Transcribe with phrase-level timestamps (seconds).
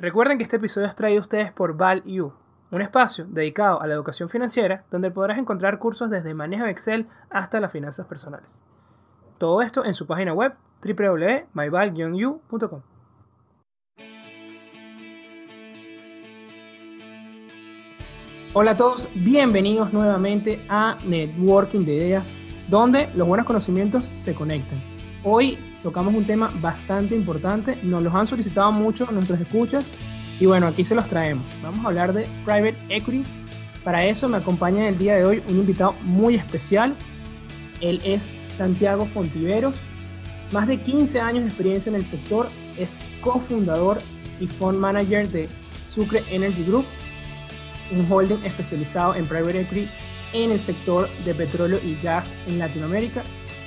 [0.00, 2.32] Recuerden que este episodio es traído a ustedes por ValU,
[2.70, 7.08] un espacio dedicado a la educación financiera donde podrás encontrar cursos desde manejo de Excel
[7.30, 8.62] hasta las finanzas personales.
[9.38, 12.82] Todo esto en su página web www.myval-u.com.
[18.54, 22.36] Hola a todos, bienvenidos nuevamente a Networking de Ideas,
[22.68, 24.80] donde los buenos conocimientos se conectan.
[25.24, 29.92] Hoy tocamos un tema bastante importante, nos los han solicitado mucho nuestros escuchas
[30.40, 31.44] y bueno, aquí se los traemos.
[31.62, 33.22] Vamos a hablar de Private Equity.
[33.84, 36.94] Para eso me acompaña el día de hoy un invitado muy especial.
[37.80, 39.74] Él es Santiago Fontiveros,
[40.52, 43.98] más de 15 años de experiencia en el sector, es cofundador
[44.40, 45.48] y fund manager de
[45.86, 46.86] Sucre Energy Group,
[47.92, 49.88] un holding especializado en private equity
[50.32, 53.22] en el sector de petróleo y gas en Latinoamérica.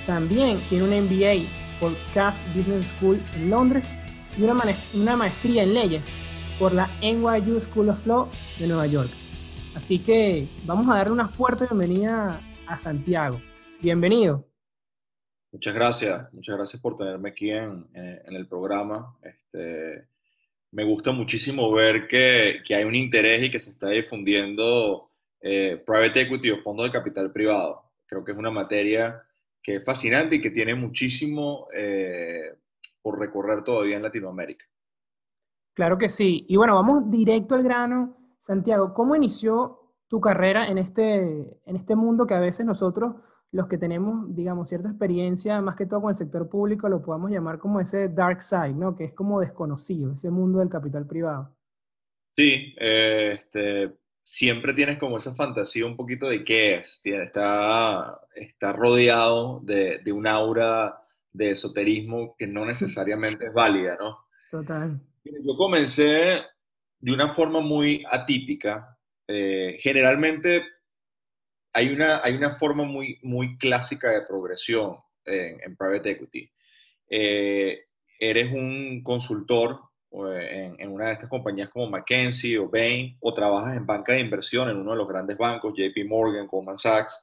[0.07, 1.47] También tiene un MBA
[1.81, 3.89] por Cass Business School en Londres
[4.37, 6.15] y una, maestría en leyes
[6.59, 9.09] por la NYU School of Law de Nueva York.
[9.75, 13.41] Así que vamos a darle una fuerte bienvenida a Santiago.
[13.81, 14.47] Bienvenido.
[15.51, 19.17] Muchas gracias, muchas gracias por tenerme aquí en, el programa.
[19.23, 20.07] Este,
[20.71, 25.09] me gusta muchísimo ver que, que, hay un interés y que se está difundiendo
[25.41, 27.83] eh, private equity o fondo de capital privado.
[28.05, 29.21] Creo que es una materia
[29.61, 32.55] que es fascinante y que tiene muchísimo eh,
[33.01, 34.65] por recorrer todavía en Latinoamérica.
[35.73, 36.45] Claro que sí.
[36.47, 38.35] Y bueno, vamos directo al grano.
[38.37, 43.15] Santiago, ¿cómo inició tu carrera en este, en este mundo que a veces nosotros,
[43.51, 47.31] los que tenemos, digamos, cierta experiencia, más que todo con el sector público, lo podemos
[47.31, 48.95] llamar como ese dark side, ¿no?
[48.95, 51.55] Que es como desconocido, ese mundo del capital privado.
[52.35, 57.01] Sí, eh, este, siempre tienes como esa fantasía un poquito de qué es.
[57.03, 60.97] Está, está rodeado de, de un aura
[61.33, 64.25] de esoterismo que no necesariamente es válida, ¿no?
[64.49, 64.99] Total.
[65.23, 66.41] Yo comencé
[66.99, 68.97] de una forma muy atípica.
[69.27, 70.63] Eh, generalmente
[71.73, 76.51] hay una, hay una forma muy, muy clásica de progresión en, en private equity.
[77.09, 77.85] Eh,
[78.19, 79.79] eres un consultor
[80.11, 84.19] en, en, una de estas compañías como McKinsey o Bain, o trabajas en banca de
[84.19, 87.13] inversión en uno de los grandes bancos, JP Morgan, Goldman Sachs,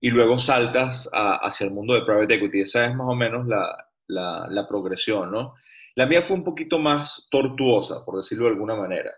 [0.00, 2.60] y luego saltas a, hacia el mundo de private equity.
[2.62, 5.54] Esa es más o menos la, la, la, progresión, ¿no?
[5.94, 9.12] La mía fue un poquito más tortuosa, por decirlo de alguna manera.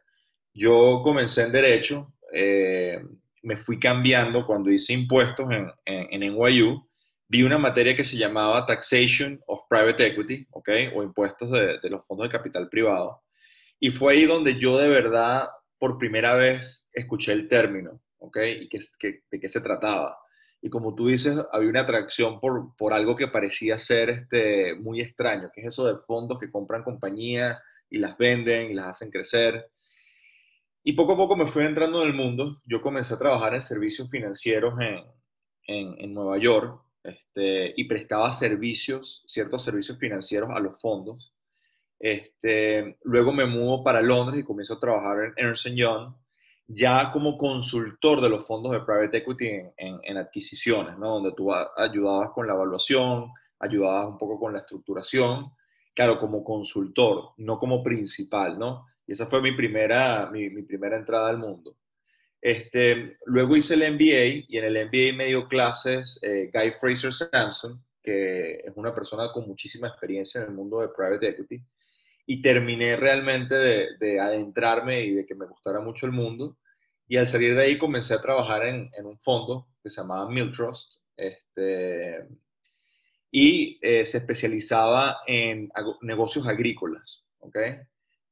[0.55, 3.03] Yo comencé en Derecho, eh,
[3.43, 6.88] me fui cambiando cuando hice impuestos en, en, en NYU,
[7.29, 10.69] vi una materia que se llamaba Taxation of Private Equity, ¿ok?
[10.95, 13.23] O impuestos de, de, los fondos de capital privado.
[13.79, 18.39] Y fue ahí donde yo de verdad, por primera vez, escuché el término, ¿ok?
[18.61, 20.19] Y que, que, de qué se trataba.
[20.63, 25.01] Y como tú dices, había una atracción por, por algo que parecía ser este, muy
[25.01, 27.61] extraño, que es eso de fondos que compran compañías
[27.91, 29.71] y las venden y las hacen crecer.
[30.83, 32.61] Y poco a poco me fui entrando en el mundo.
[32.65, 35.05] Yo comencé a trabajar en servicios financieros en,
[35.67, 41.35] en, en Nueva York este, y prestaba servicios, ciertos servicios financieros a los fondos.
[41.99, 46.15] Este, luego me mudo para Londres y comienzo a trabajar en Ernst Young,
[46.67, 51.15] ya como consultor de los fondos de private equity en, adquisiciones, ¿no?
[51.15, 55.51] donde tú ayudabas con la evaluación, ayudabas un poco con la estructuración,
[55.95, 58.87] claro, como consultor, no como principal, ¿no?
[59.07, 61.78] Y esa fue mi primera, mi, mi primera entrada al mundo.
[62.41, 67.13] Este, luego hice el MBA y en el MBA me dio clases eh, Guy Fraser
[67.13, 71.63] Sampson, que es una persona con muchísima experiencia en el mundo de private equity.
[72.27, 76.59] Y terminé realmente de, de adentrarme y de que me gustara mucho el mundo.
[77.09, 80.31] Y al salir de ahí comencé a trabajar en, en un fondo que se llamaba
[80.31, 80.97] Miltrust.
[81.17, 82.27] Este,
[83.31, 85.71] y eh, se especializaba en
[86.03, 87.25] negocios agrícolas.
[87.41, 87.79] ¿okay?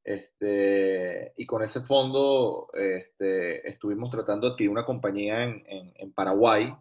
[0.07, 6.13] Este, y con ese fondo este, estuvimos tratando de adquirir una compañía en, en, en
[6.13, 6.73] Paraguay,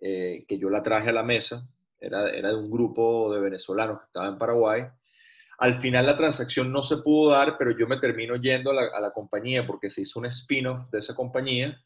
[0.00, 1.68] eh, que yo la traje a la mesa,
[1.98, 4.84] era, era, de un grupo de venezolanos que estaba en Paraguay.
[5.58, 8.82] Al final la transacción no se pudo dar, pero yo me termino yendo a la,
[8.96, 11.76] a la compañía porque se hizo un spin-off de esa compañía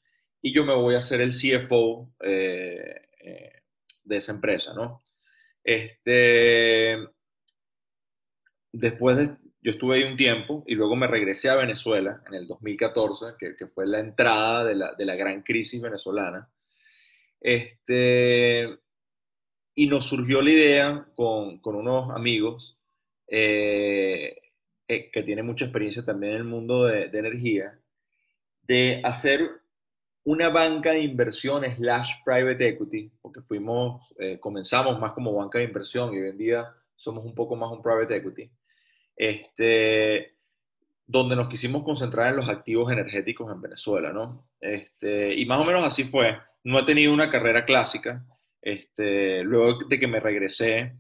[0.43, 3.62] y yo me voy a ser el CFO eh, eh,
[4.05, 5.02] de esa empresa, ¿no?
[5.64, 6.99] Este,
[8.72, 12.49] después de, yo estuve ahí un tiempo y luego me regresé a Venezuela en el
[12.49, 16.50] 2014, que, que fue la entrada de la, de la, gran crisis venezolana.
[17.41, 18.76] Este,
[19.75, 22.76] y nos surgió la idea con, con unos amigos
[23.29, 24.37] eh,
[24.88, 27.79] que tienen mucha experiencia también en el mundo de, de, energía,
[28.62, 29.49] de hacer
[30.25, 35.64] una banca de inversión slash private equity, porque fuimos, eh, comenzamos más como banca de
[35.64, 38.50] inversión y hoy en día somos un poco más un private equity
[39.17, 40.37] este,
[41.06, 44.49] donde nos quisimos concentrar en los activos energéticos en Venezuela, ¿no?
[44.61, 46.38] Este, y más o menos así fue.
[46.64, 48.25] No he tenido una carrera clásica.
[48.61, 50.94] Este, luego de que me regresé,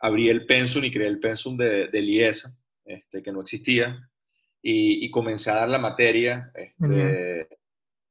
[0.00, 4.08] abrí el pensum y creé el pensum de, de IESA, este, que no existía,
[4.62, 6.50] y, comencé a dar la materia.
[6.54, 7.48] Este,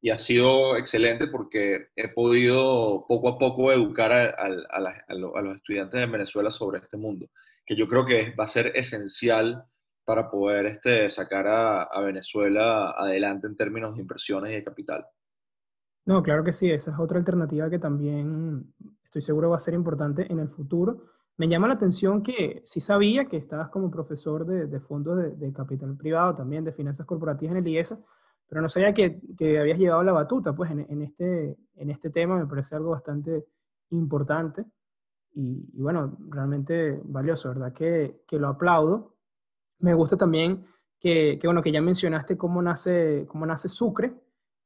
[0.01, 6.05] y ha sido excelente porque he podido poco a poco educar a, los estudiantes de
[6.05, 7.27] Venezuela sobre este mundo,
[7.65, 9.65] que yo creo que va a ser esencial
[10.05, 15.05] para poder este, sacar a, Venezuela adelante en términos de inversiones y de capital.
[16.05, 18.71] No, claro que sí, esa es otra alternativa que también
[19.03, 21.05] estoy seguro va a ser importante en el futuro.
[21.37, 25.51] Me llama la atención que sí sabía que estabas como profesor de, fondos de, de,
[25.51, 27.99] capital privado, también de finanzas corporativas en el IESA,
[28.47, 32.11] pero no sabía que, que habías llevado la batuta pues en, en, este, en este
[32.11, 33.47] tema, me parece algo bastante
[33.89, 34.65] importante
[35.35, 37.73] y, bueno, realmente valioso, ¿verdad?
[37.73, 39.15] Que, que, lo aplaudo.
[39.79, 40.63] Me gusta también
[40.99, 44.13] que, que, bueno, que ya mencionaste cómo nace, cómo nace Sucre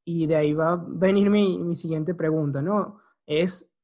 [0.04, 2.98] y de ahí va a venir mi, mi siguiente pregunta, ¿no?
[3.26, 3.76] Es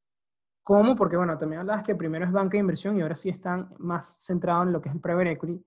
[0.63, 3.75] cómo, porque bueno, también hablabas que primero es banca de inversión y ahora sí están
[3.79, 5.65] más centrados en lo que es el private equity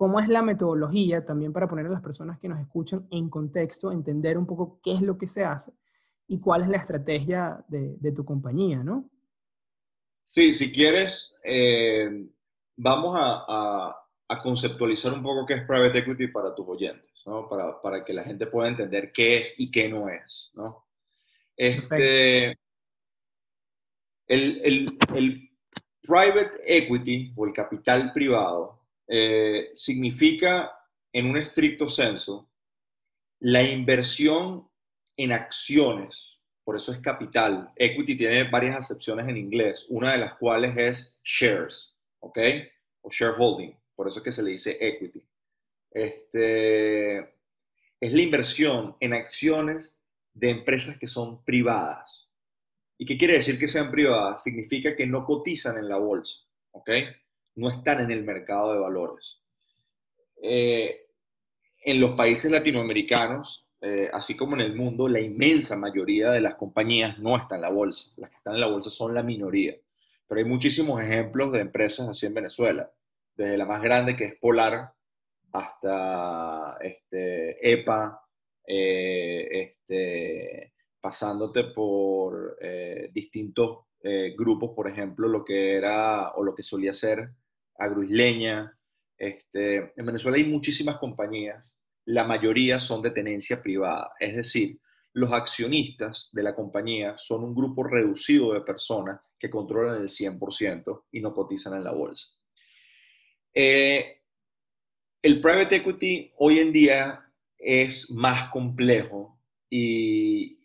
[0.00, 3.92] cómo es la metodología también para poner a las personas que nos escuchan en contexto,
[3.92, 5.74] entender un poco qué es lo que se hace
[6.26, 9.10] y cuál es la estrategia de, tu compañía, ¿no?
[10.32, 12.08] Sí, si quieres, eh,
[12.76, 13.96] vamos a,
[14.44, 17.48] conceptualizar un poco qué es private equity para tus oyentes, ¿no?
[17.48, 20.86] Para, que la gente pueda entender qué es y qué no es, ¿no?
[21.56, 22.56] Este,
[24.28, 24.62] el,
[25.14, 25.50] el
[26.00, 30.72] private equity o el capital privado eh, significa,
[31.12, 32.48] en un estricto senso,
[33.40, 34.70] la inversión
[35.16, 36.39] en acciones,
[36.70, 37.72] por eso es capital.
[37.74, 42.38] Equity tiene varias acepciones en inglés, una de las cuales es shares, ¿ok?
[43.00, 45.20] O shareholding, por eso es que se le dice equity.
[45.90, 50.00] Este, es la inversión en acciones
[50.32, 52.28] de empresas que son privadas.
[52.96, 54.44] ¿Y qué quiere decir que sean privadas?
[54.44, 56.38] Significa que no cotizan en la bolsa,
[56.70, 56.88] ¿ok?
[57.56, 59.40] no están en el mercado de valores.
[60.40, 61.08] Eh,
[61.84, 66.56] en los países latinoamericanos, eh, así como en el mundo, la inmensa mayoría de las
[66.56, 68.12] compañías no están en la bolsa.
[68.16, 69.74] Las que están en la bolsa son la minoría.
[70.28, 72.90] Pero hay muchísimos ejemplos de empresas así en Venezuela,
[73.34, 74.92] desde la más grande que es Polar
[75.52, 78.22] hasta este, EPA,
[78.66, 82.58] eh, este, pasándote por
[83.12, 83.86] distintos
[84.36, 87.30] grupos, por ejemplo, lo que era o lo que solía ser
[87.76, 88.78] agroisleña.
[89.18, 91.76] Este, en Venezuela hay muchísimas compañías,
[92.06, 94.80] la mayoría son de tenencia privada, es decir,
[95.12, 101.04] los accionistas de la compañía son un grupo reducido de personas que controlan el 100%
[101.10, 102.28] y no cotizan en la bolsa.
[103.52, 104.20] Eh,
[105.22, 109.38] el private equity hoy en día es más complejo
[109.68, 110.56] y,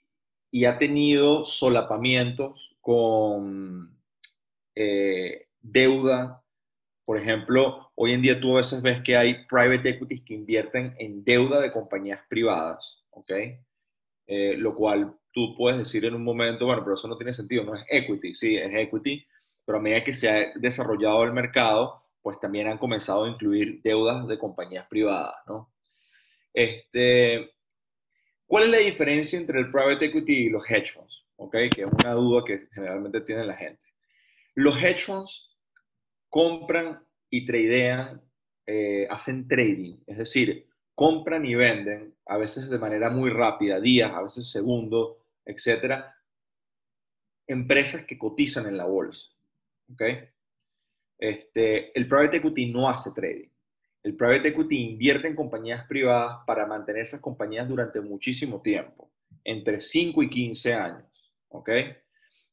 [0.66, 4.00] ha tenido solapamientos con
[4.74, 6.45] eh, deuda
[7.06, 10.96] por ejemplo, hoy en día tú a veces ves que hay private equities que invierten
[10.98, 13.32] en deuda de compañías privadas, ¿ok?
[14.28, 17.64] Eh, lo cual tú puedes decir en un momento, bueno, pero eso no tiene sentido,
[17.64, 19.26] no es equity, sí, es equity,
[19.64, 23.82] pero a medida que se ha desarrollado el mercado, pues también han comenzado a incluir
[23.84, 25.72] deudas de compañías privadas, ¿no?
[26.52, 27.52] Este,
[28.48, 31.26] ¿Cuál es la diferencia entre el private equity y los hedge funds?
[31.36, 31.52] ¿Ok?
[31.76, 33.82] Que es una duda que generalmente tiene la gente.
[34.54, 35.55] Los hedge funds
[36.36, 38.22] compran y tradean,
[38.66, 44.12] eh, hacen trading, es decir, compran y venden, a veces de manera muy rápida, días,
[44.12, 45.16] a veces segundos,
[45.46, 46.14] etcétera,
[47.48, 49.30] empresas que cotizan en la bolsa.
[49.94, 50.02] ¿ok?
[51.18, 53.48] Este, el private equity no hace trading.
[54.04, 59.10] El private equity invierte en compañías privadas para mantener esas compañías durante muchísimo tiempo,
[59.42, 61.34] entre 5 y 15 años.
[61.48, 61.70] ¿ok?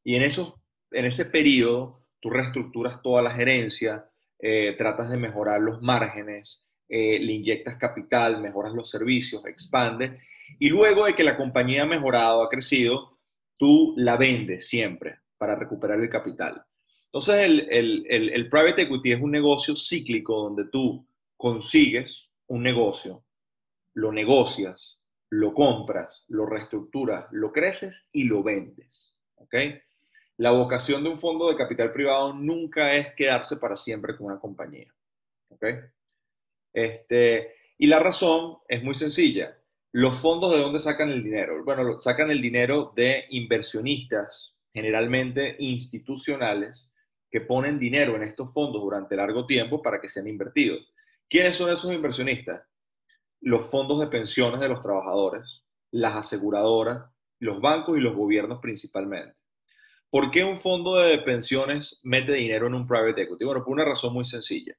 [0.05, 0.55] Y en, esos,
[0.93, 7.19] en ese periodo tú reestructuras toda la gerencia, eh, tratas de mejorar los márgenes, eh,
[7.19, 10.23] le inyectas capital, mejoras los servicios, expandes,
[10.61, 13.19] y luego de que la compañía ha mejorado, ha crecido,
[13.59, 16.65] tú la vendes siempre para recuperar el capital.
[17.07, 23.25] Entonces, el, el private equity es un negocio cíclico donde tú consigues un negocio,
[23.95, 29.15] lo negocias, lo compras, lo reestructuras, lo creces y lo vendes.
[29.37, 29.55] ¿Ok?
[30.43, 34.41] La vocación de un fondo de capital privado nunca es quedarse para siempre con una
[34.41, 34.93] compañía.
[35.51, 35.65] ¿Ok?
[36.73, 39.57] Este, y la razón es muy sencilla.
[39.93, 41.63] Los fondos de dónde sacan el dinero?
[41.65, 46.89] Bueno, sacan el dinero de inversionistas, generalmente institucionales,
[47.31, 50.93] que ponen dinero en estos fondos durante largo tiempo para que sean invertidos.
[51.29, 52.63] ¿Quiénes son esos inversionistas?
[53.43, 59.42] los fondos de pensiones de los trabajadores, las aseguradoras, los bancos y los gobiernos principalmente.
[60.13, 63.47] ¿Por qué un fondo de pensiones mete dinero en un private equity?
[63.47, 64.77] Bueno, por una razón muy sencilla.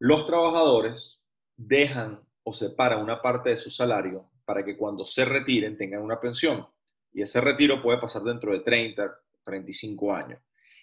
[0.00, 1.20] Los trabajadores
[1.56, 6.18] dejan o separan una parte de su salario para que cuando se retiren tengan una
[6.18, 6.66] pensión.
[7.12, 9.08] Y ese retiro puede pasar dentro de 30,
[9.44, 10.40] 35 años.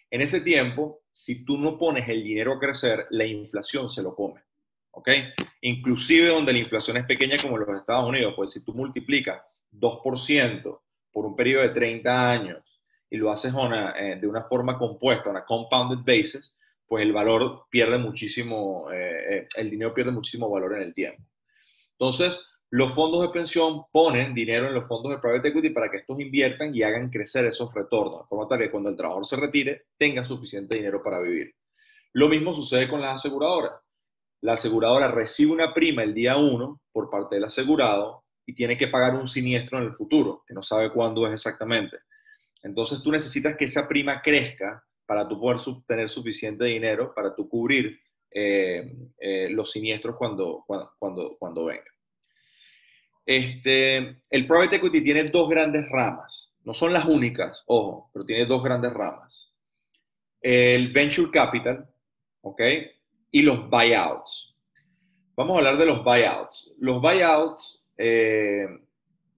[0.09, 4.15] En ese tiempo, si tú no pones el dinero a crecer, la inflación se lo
[4.15, 4.43] come.
[4.91, 5.09] ¿Ok?
[5.59, 9.41] Inclusive donde la inflación es pequeña como en los Estados Unidos, pues si tú multiplicas
[9.73, 12.72] 2% por un periodo de 30 años
[13.13, 13.53] y lo haces
[13.95, 19.47] eh, de una forma compuesta, una compounded basis, pues el valor pierde muchísimo, eh, eh,
[19.55, 21.21] el dinero pierde muchísimo valor en el tiempo.
[21.91, 25.97] Entonces, los fondos de pensión ponen dinero en los fondos de private equity para que
[25.97, 29.35] estos inviertan y hagan crecer esos retornos, de forma tal que cuando el trabajador se
[29.35, 31.53] retire tenga suficiente dinero para vivir.
[32.13, 33.73] Lo mismo sucede con las aseguradoras.
[34.41, 38.87] La aseguradora recibe una prima el día 1 por parte del asegurado y tiene que
[38.87, 41.99] pagar un siniestro en el futuro, que no sabe cuándo es exactamente.
[42.63, 47.47] Entonces tú necesitas que esa prima crezca para tú poder tener suficiente dinero para tú
[47.47, 47.99] cubrir
[48.31, 51.85] eh, eh, los siniestros cuando, cuando, cuando, vengan.
[53.25, 53.97] Este,
[54.29, 56.51] el private equity tiene dos grandes ramas.
[56.63, 59.53] No son las únicas, ojo, pero tiene dos grandes ramas.
[60.41, 61.87] El venture capital,
[62.41, 62.61] ¿ok?
[63.31, 64.55] Y los buyouts.
[65.35, 66.71] Vamos a hablar de los buyouts.
[66.79, 68.67] Los buyouts eh,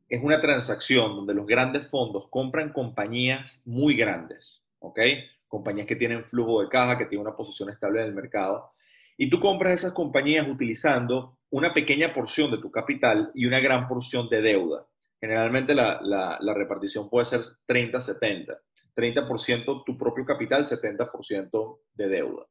[0.10, 5.00] es una transacción donde los grandes fondos compran compañías muy grandes, ¿ok?
[5.48, 8.72] Compañías que tienen flujo de caja, que tienen una posición estable en el mercado.
[9.18, 13.88] Y tú compras esas compañías utilizando una pequeña porción de tu capital y una gran
[13.88, 14.86] porción de deuda.
[15.20, 18.58] Generalmente la, la repartición puede ser 30-70.
[18.96, 22.46] 30% tu propio capital, 70% de deuda.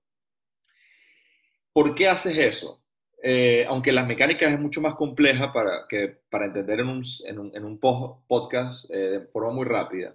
[1.72, 2.83] ¿Por qué haces eso?
[3.26, 7.38] Eh, aunque la mecánica es mucho más compleja para, que, para entender en un, en
[7.38, 10.14] un, en un podcast eh, de forma muy rápida,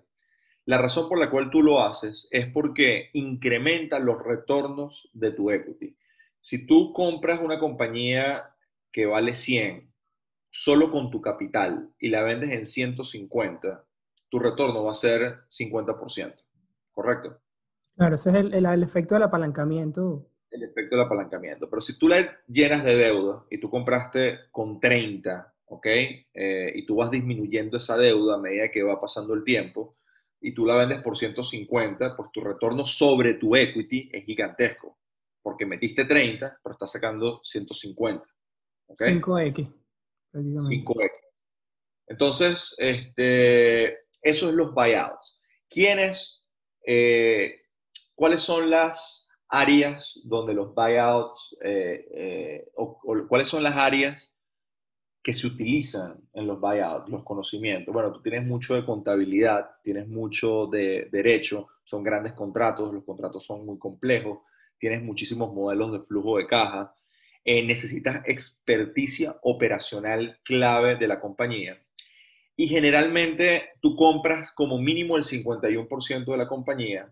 [0.66, 5.50] la razón por la cual tú lo haces es porque incrementa los retornos de tu
[5.50, 5.98] equity.
[6.40, 8.54] Si tú compras una compañía
[8.92, 9.92] que vale 100
[10.52, 13.86] solo con tu capital y la vendes en 150,
[14.30, 16.36] tu retorno va a ser 50%,
[16.92, 17.42] ¿correcto?
[17.98, 21.70] Claro, ese es el, el efecto del apalancamiento el efecto del apalancamiento.
[21.70, 25.86] Pero si tú la llenas de deuda y tú compraste con 30, ¿ok?
[25.86, 29.96] Eh, y tú vas disminuyendo esa deuda a medida que va pasando el tiempo
[30.42, 34.98] y tú la vendes por 150, pues tu retorno sobre tu equity es gigantesco.
[35.42, 38.26] Porque metiste 30, pero estás sacando 150.
[38.88, 39.20] ¿okay?
[39.20, 39.74] 5X.
[40.34, 41.12] 5X.
[42.08, 45.40] Entonces, este, eso es los buyouts.
[45.70, 46.44] ¿Quiénes,
[46.86, 47.62] eh,
[48.16, 54.36] cuáles son las áreas donde los buyouts, eh, eh, o, cuáles son las áreas
[55.22, 57.94] que se utilizan en los buyouts, los conocimientos.
[57.94, 63.44] Bueno, tú tienes mucho de contabilidad, tienes mucho de derecho, son grandes contratos, los contratos
[63.44, 64.40] son muy complejos,
[64.78, 66.96] tienes muchísimos modelos de flujo de caja,
[67.44, 71.82] eh, necesitas experticia operacional clave de la compañía.
[72.56, 77.12] Y generalmente tú compras como mínimo el 51% de la compañía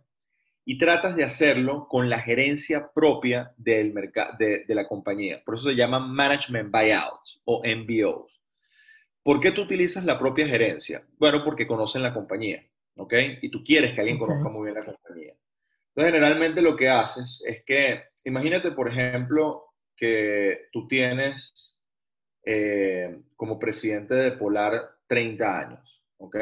[0.70, 3.94] y tratas de hacerlo con la gerencia propia del
[4.38, 5.42] de, de la compañía.
[5.46, 8.42] Por eso se llaman Management Buyouts o MBOs.
[9.24, 11.08] ¿Por qué tú utilizas la propia gerencia?
[11.18, 13.14] Bueno, porque conocen la compañía, ¿ok?
[13.42, 15.36] Y tú quieres que alguien conozca muy bien la compañía.
[15.96, 21.80] Entonces, generalmente lo que haces es que, imagínate, por ejemplo, que tú tienes
[22.44, 26.36] eh, como presidente de Polar 30 años, ¿ok?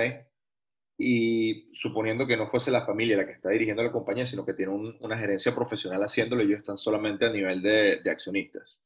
[0.98, 4.54] Y suponiendo que no fuese la familia la que está dirigiendo la compañía, sino que
[4.54, 8.78] tiene una gerencia profesional haciéndolo, ellos están solamente a nivel de, accionistas.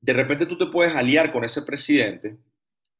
[0.00, 2.38] De repente tú te puedes aliar con ese presidente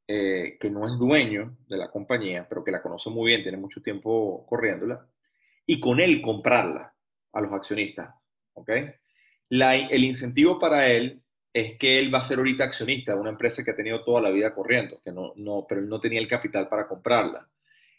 [0.06, 3.56] eh, que no es dueño de la compañía, pero que la conoce muy bien, tiene
[3.56, 5.08] mucho tiempo corriéndola,
[5.64, 6.94] y con él comprarla
[7.32, 8.14] a los accionistas.
[8.54, 8.70] ¿ok?
[9.48, 13.64] el incentivo para él es que él va a ser ahorita accionista de una empresa
[13.64, 16.28] que ha tenido toda la vida corriendo, que no, no, pero él no tenía el
[16.28, 17.48] capital para comprarla.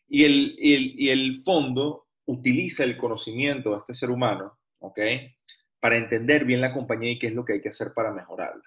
[0.07, 4.99] Y el, y el, fondo utiliza el conocimiento de este ser humano, ¿ok?
[5.79, 8.63] Para entender bien la compañía y qué es lo que hay que hacer para mejorarla.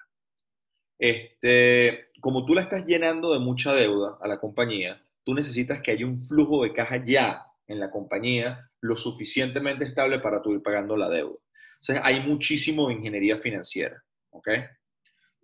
[0.99, 5.91] Este, como tú la estás llenando de mucha deuda a la compañía, tú necesitas que
[5.91, 10.63] haya un flujo de caja ya en la compañía lo suficientemente estable para tú ir
[10.63, 11.39] pagando la deuda.
[11.81, 14.03] Sea, hay muchísimo de ingeniería financiera.
[14.35, 14.49] ¿Ok?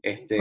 [0.02, 0.38] Este,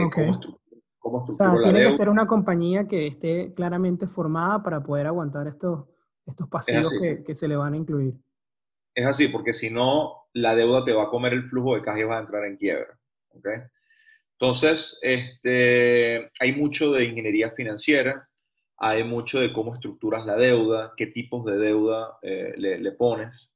[0.98, 5.48] ¿Cómo, o sea, tiene que ser una compañía que esté claramente formada para poder aguantar
[5.48, 5.86] estos,
[6.26, 8.14] estos pasivos que, que, se le van a incluir.
[8.94, 12.00] Es así, porque si no, la deuda te va a comer el flujo de caja
[12.00, 12.98] y vas a entrar en quiebra.
[13.30, 13.48] ¿ok?
[14.38, 18.26] Entonces, este, hay mucho de ingeniería financiera,
[18.78, 23.49] hay mucho de cómo estructuras la deuda, qué tipos de deuda eh, le, pones.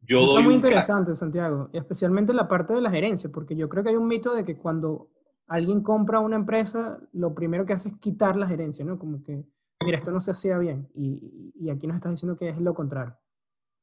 [0.00, 3.90] Yo Está muy interesante, Santiago, especialmente la parte de la gerencia, porque yo creo que
[3.90, 5.10] hay un mito de que cuando
[5.48, 8.98] alguien compra una empresa, lo primero que hace es quitar la gerencia, ¿no?
[8.98, 9.44] Como que,
[9.84, 12.74] mira, esto no se hacía bien, y, y aquí nos estás diciendo que es lo
[12.74, 13.16] contrario.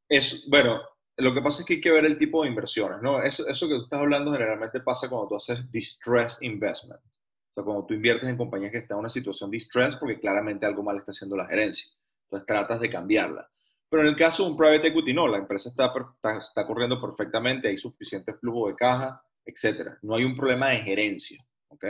[0.08, 0.80] Es, bueno,
[1.18, 3.22] lo que pasa es que hay que ver el tipo de inversiones, ¿no?
[3.22, 7.00] Eso, eso que tú estás hablando generalmente pasa cuando tú haces distress investment.
[7.00, 10.66] O sea, cuando tú inviertes en compañías que están en una situación distress porque claramente
[10.66, 11.94] algo mal está haciendo la gerencia.
[12.26, 13.48] Entonces tratas de cambiarla.
[13.94, 15.94] Pero en el caso de un private equity, no, la empresa está,
[16.40, 20.00] está, corriendo perfectamente, hay suficiente flujo de caja, etc.
[20.02, 21.86] No hay un problema de gerencia, ¿ok?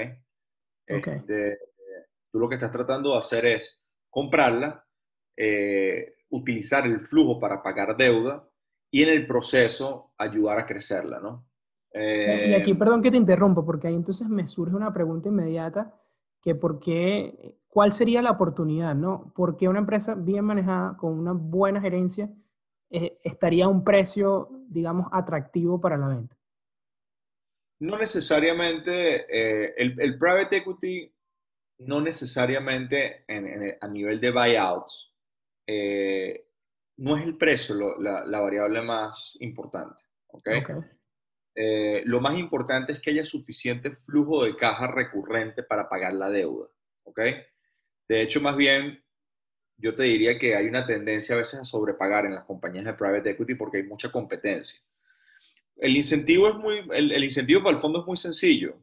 [0.85, 1.59] Este,
[2.29, 4.85] tú lo que estás tratando de hacer es comprarla,
[5.37, 8.49] eh, utilizar el flujo para pagar deuda
[8.91, 11.47] y en el proceso ayudar a crecerla, ¿no?
[11.95, 15.97] y aquí, eh, perdón que te interrumpa, porque ahí entonces me surge una pregunta inmediata,
[16.43, 19.31] que por qué, cuál sería la oportunidad, ¿no?
[19.33, 22.29] ¿Por qué una empresa bien manejada, con una buena gerencia,
[22.89, 26.37] eh, estaría a un precio, digamos, atractivo para la venta?
[27.79, 31.11] No necesariamente, eh, el, private equity
[31.79, 33.25] no necesariamente
[33.81, 35.13] a nivel de buyouts
[36.97, 40.03] no es el precio la, variable más importante.
[40.27, 40.63] ¿okay?
[41.55, 46.29] Eh, lo más importante es que haya suficiente flujo de caja recurrente para pagar la
[46.29, 46.67] deuda.
[47.03, 47.35] ¿okay?
[48.07, 49.03] De hecho, más bien,
[49.77, 52.93] yo te diría que hay una tendencia a veces a sobrepagar en las compañías de
[52.93, 54.79] private equity porque hay mucha competencia.
[55.75, 58.77] El incentivo, es muy, el, incentivo para el fondo es muy sencillo.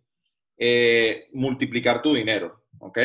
[0.56, 2.64] Eh, multiplicar tu dinero.
[2.78, 2.98] ¿ok?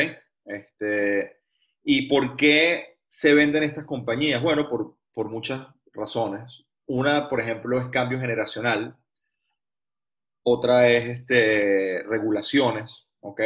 [0.44, 1.40] Este,
[1.82, 4.42] ¿Y por qué se venden estas compañías?
[4.42, 6.64] Bueno, por, por muchas razones.
[6.86, 8.96] Una, por ejemplo, es cambio generacional.
[10.48, 13.40] Otra es este, regulaciones, ¿ok?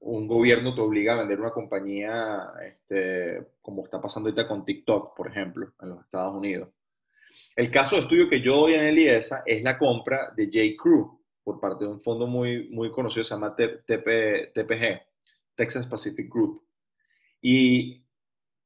[0.00, 5.16] Un gobierno te obliga a vender una compañía, este, como está pasando ahorita con TikTok,
[5.16, 6.70] por ejemplo, en los Estados Unidos.
[7.54, 10.82] El caso de estudio que yo doy en el IESA es la compra de J.
[10.82, 15.02] Crew por parte de un fondo muy, muy conocido, se llama TPG,
[15.54, 16.64] Texas Pacific Group.
[17.40, 18.02] ¿Y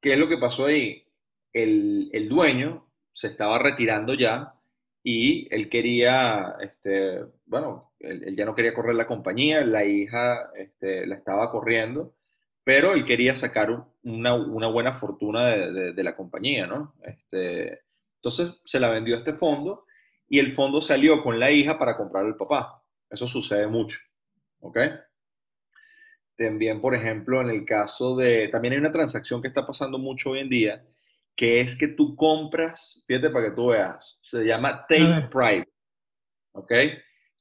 [0.01, 1.07] qué es lo que pasó ahí?
[1.53, 4.55] el, dueño se estaba retirando ya
[5.03, 11.07] y él quería, este, bueno, él, ya no quería correr la compañía, la hija este,
[11.07, 12.15] la estaba corriendo,
[12.65, 14.35] pero él quería sacar una,
[14.69, 16.95] buena fortuna de, la compañía, ¿no?
[17.03, 17.81] Este,
[18.17, 19.87] entonces se la vendió a este fondo
[20.29, 22.83] y el fondo salió con la hija para comprar al papá.
[23.11, 23.99] Eso sucede mucho,
[24.61, 24.79] ¿ok?
[26.37, 30.31] También, por ejemplo, en el caso de, también hay una transacción que está pasando mucho
[30.31, 30.85] hoy en día,
[31.37, 35.73] que es que tú compras, fíjate para que tú veas, se llama take private,
[36.53, 36.73] ¿ok?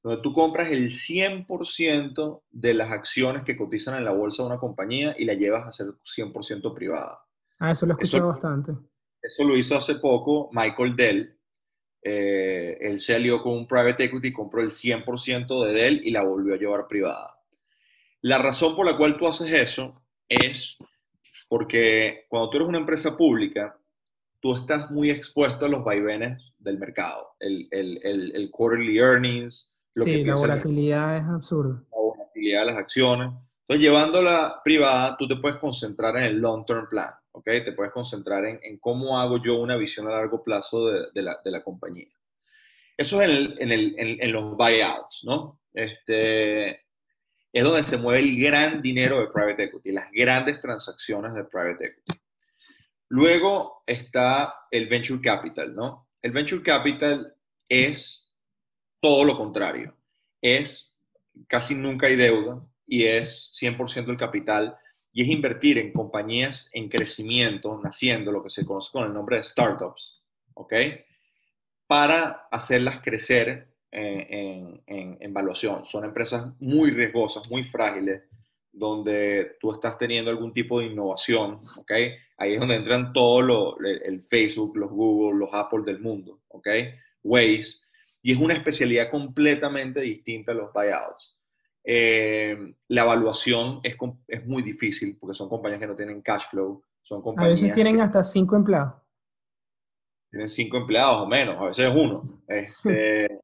[0.04, 4.58] Donde tú compras el 100% de las acciones que cotizan en la bolsa de una
[4.58, 7.19] compañía y la llevas a ser 100% privada.
[7.60, 8.73] Ah, eso lo he escuchado bastante.
[9.21, 11.38] Eso lo hizo hace poco Michael Dell.
[12.04, 16.23] Eh, él se alió con un private equity, compró el 100% de Dell y la
[16.23, 17.38] volvió a llevar privada.
[18.21, 20.77] La razón por la cual tú haces eso es
[21.47, 23.77] porque cuando tú eres una empresa pública,
[24.41, 29.80] tú estás muy expuesto a los vaivenes del mercado, el, el, el, quarterly earnings.
[29.95, 31.84] Lo sí, la volatilidad es absurda.
[31.91, 33.27] La volatilidad de las acciones.
[33.27, 37.45] Entonces, llevándola privada, tú te puedes concentrar en el long-term plan, ¿ok?
[37.45, 41.21] Te puedes concentrar en, en, cómo hago yo una visión a largo plazo de, de,
[41.21, 42.10] la, de la, compañía.
[42.97, 45.60] Eso es en, en, en, los buyouts, ¿no?
[45.73, 46.82] Este,
[47.54, 51.86] es donde se mueve el gran dinero de private equity, las grandes transacciones de private
[51.86, 52.20] equity.
[53.12, 56.08] Luego está el venture capital, ¿no?
[56.21, 57.36] El venture capital
[57.67, 58.32] es
[59.02, 59.93] todo lo contrario.
[60.41, 60.95] Es
[61.50, 64.78] casi nunca hay deuda y es 100% el capital
[65.12, 69.36] y es invertir en compañías en crecimiento, naciendo, lo que se conoce con el nombre
[69.36, 70.21] de startups,
[70.54, 70.74] ¿ok?
[71.88, 75.84] Para hacerlas crecer en, en, en, evaluación.
[75.84, 78.24] Son empresas muy riesgosas, muy frágiles,
[78.71, 81.91] donde tú estás teniendo algún tipo de innovación, ¿ok?
[82.38, 86.67] Ahí es donde entran todo lo, el Facebook, los Google, los Apple del mundo, ¿ok?
[87.23, 87.79] Waze.
[88.21, 91.38] Y es una especialidad completamente distinta a los buyouts.
[91.84, 96.84] Eh, la evaluación es, es, muy difícil porque son compañías que no tienen cash flow.
[97.01, 98.93] Son compañías a veces tienen hasta cinco empleados.
[100.29, 102.21] Tienen cinco empleados o menos, a veces uno.
[102.47, 103.39] Este,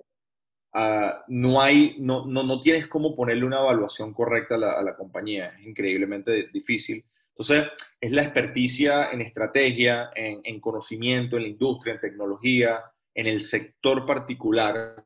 [0.79, 5.47] Ah, no, hay, no, no, no, tienes cómo ponerle una evaluación correcta a la, compañía,
[5.47, 7.03] es increíblemente difícil.
[7.29, 12.83] Entonces, es la experticia en estrategia, en, en, conocimiento, en la industria, en tecnología,
[13.15, 15.03] en el sector particular,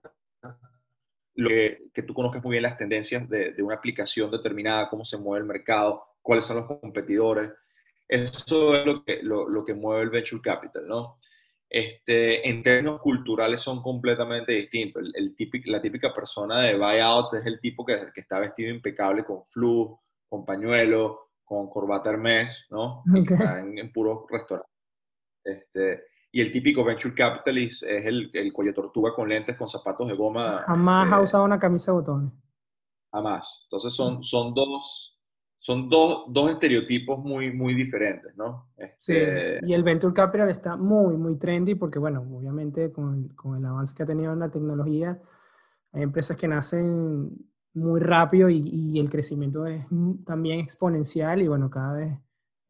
[1.35, 5.43] lo que, tú conozcas muy bien las tendencias de, una aplicación determinada, cómo se mueve
[5.43, 7.49] el mercado, cuáles son los competidores.
[8.09, 11.17] Eso es lo que, lo que mueve el venture capital, ¿no?
[11.73, 15.01] Este, en términos culturales son completamente distintos.
[15.01, 18.69] El, el típico, la típica persona de buyout es el tipo que, que, está vestido
[18.69, 23.03] impecable con flu, con pañuelo, con corbata Hermes, ¿no?
[23.09, 23.37] Okay.
[23.59, 24.69] En, en puro restaurante.
[25.45, 26.03] Este,
[26.33, 30.15] y el típico venture capitalist es el, el cuello tortuga con lentes, con zapatos de
[30.15, 30.63] goma.
[30.67, 32.33] Jamás este, ha usado una camisa de botones.
[33.13, 33.61] Jamás.
[33.63, 35.20] Entonces son, son dos,
[35.63, 38.71] son dos, dos estereotipos muy, muy diferentes, ¿no?
[38.75, 39.59] Este...
[39.59, 43.57] Sí, y el Venture Capital está muy, muy trendy porque, bueno, obviamente con el, con
[43.57, 45.21] el avance que ha tenido en la tecnología,
[45.91, 47.29] hay empresas que nacen
[47.75, 49.85] muy rápido y, y el crecimiento es
[50.25, 52.17] también exponencial y, bueno, cada vez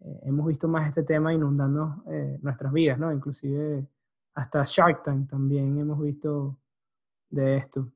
[0.02, 3.10] eh, hemos visto más este tema inundando eh, nuestras vidas, ¿no?
[3.14, 3.88] Inclusive
[4.34, 6.60] hasta Shark Tank también hemos visto
[7.30, 7.90] de esto.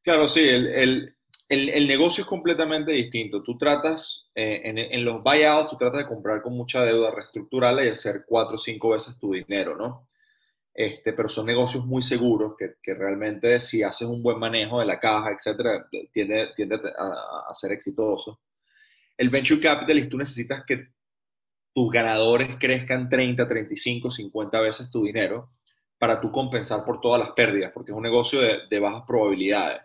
[0.00, 1.16] Claro, sí, el, el
[1.52, 3.42] el, negocio es completamente distinto.
[3.42, 7.84] Tú tratas, eh, en, en, los buyouts, tú tratas de comprar con mucha deuda, reestructurarla
[7.84, 10.08] y hacer cuatro o cinco veces tu dinero, ¿no?
[10.72, 14.98] Este, pero son negocios muy seguros que, realmente si haces un buen manejo de la
[14.98, 16.50] caja, etcétera, tiende,
[16.98, 18.40] a, ser exitoso.
[19.18, 20.88] El venture capitalist, tú necesitas que
[21.74, 25.52] tus ganadores crezcan 30, 35, 50 veces tu dinero
[25.98, 29.82] para tú compensar por todas las pérdidas, porque es un negocio de bajas probabilidades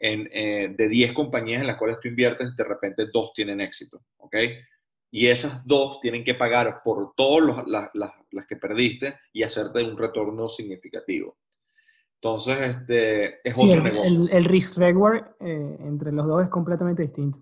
[0.00, 4.02] en, eh, de 10 compañías en las cuales tú inviertes, de repente dos tienen éxito,
[4.16, 4.36] ¿ok?
[5.12, 9.84] Y esas dos tienen que pagar por todas las, las, las, que perdiste y hacerte
[9.84, 11.36] un retorno significativo.
[12.14, 14.22] Entonces, este, es sí, otro el, negocio.
[14.22, 17.40] El, el risk reward eh, entre los dos es completamente distinto.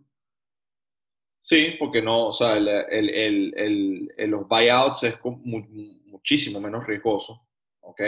[1.43, 7.47] Sí, porque no, o sea, el, el, los buyouts es muchísimo menos riesgoso,
[7.81, 8.01] ¿ok?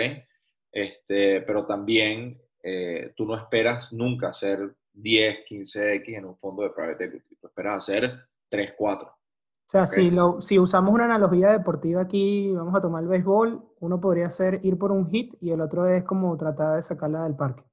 [0.73, 6.71] Este, pero también eh, tú no esperas nunca hacer 10, 15X en un fondo de
[6.71, 8.13] private equity, tú esperas hacer
[8.49, 9.09] 3, 4.
[9.09, 9.15] O
[9.67, 10.05] sea, okay.
[10.05, 14.29] si, lo, si usamos una analogía deportiva aquí, vamos a tomar el béisbol, uno podría
[14.29, 17.65] ser ir por un hit y el otro es como tratar de sacarla del parque.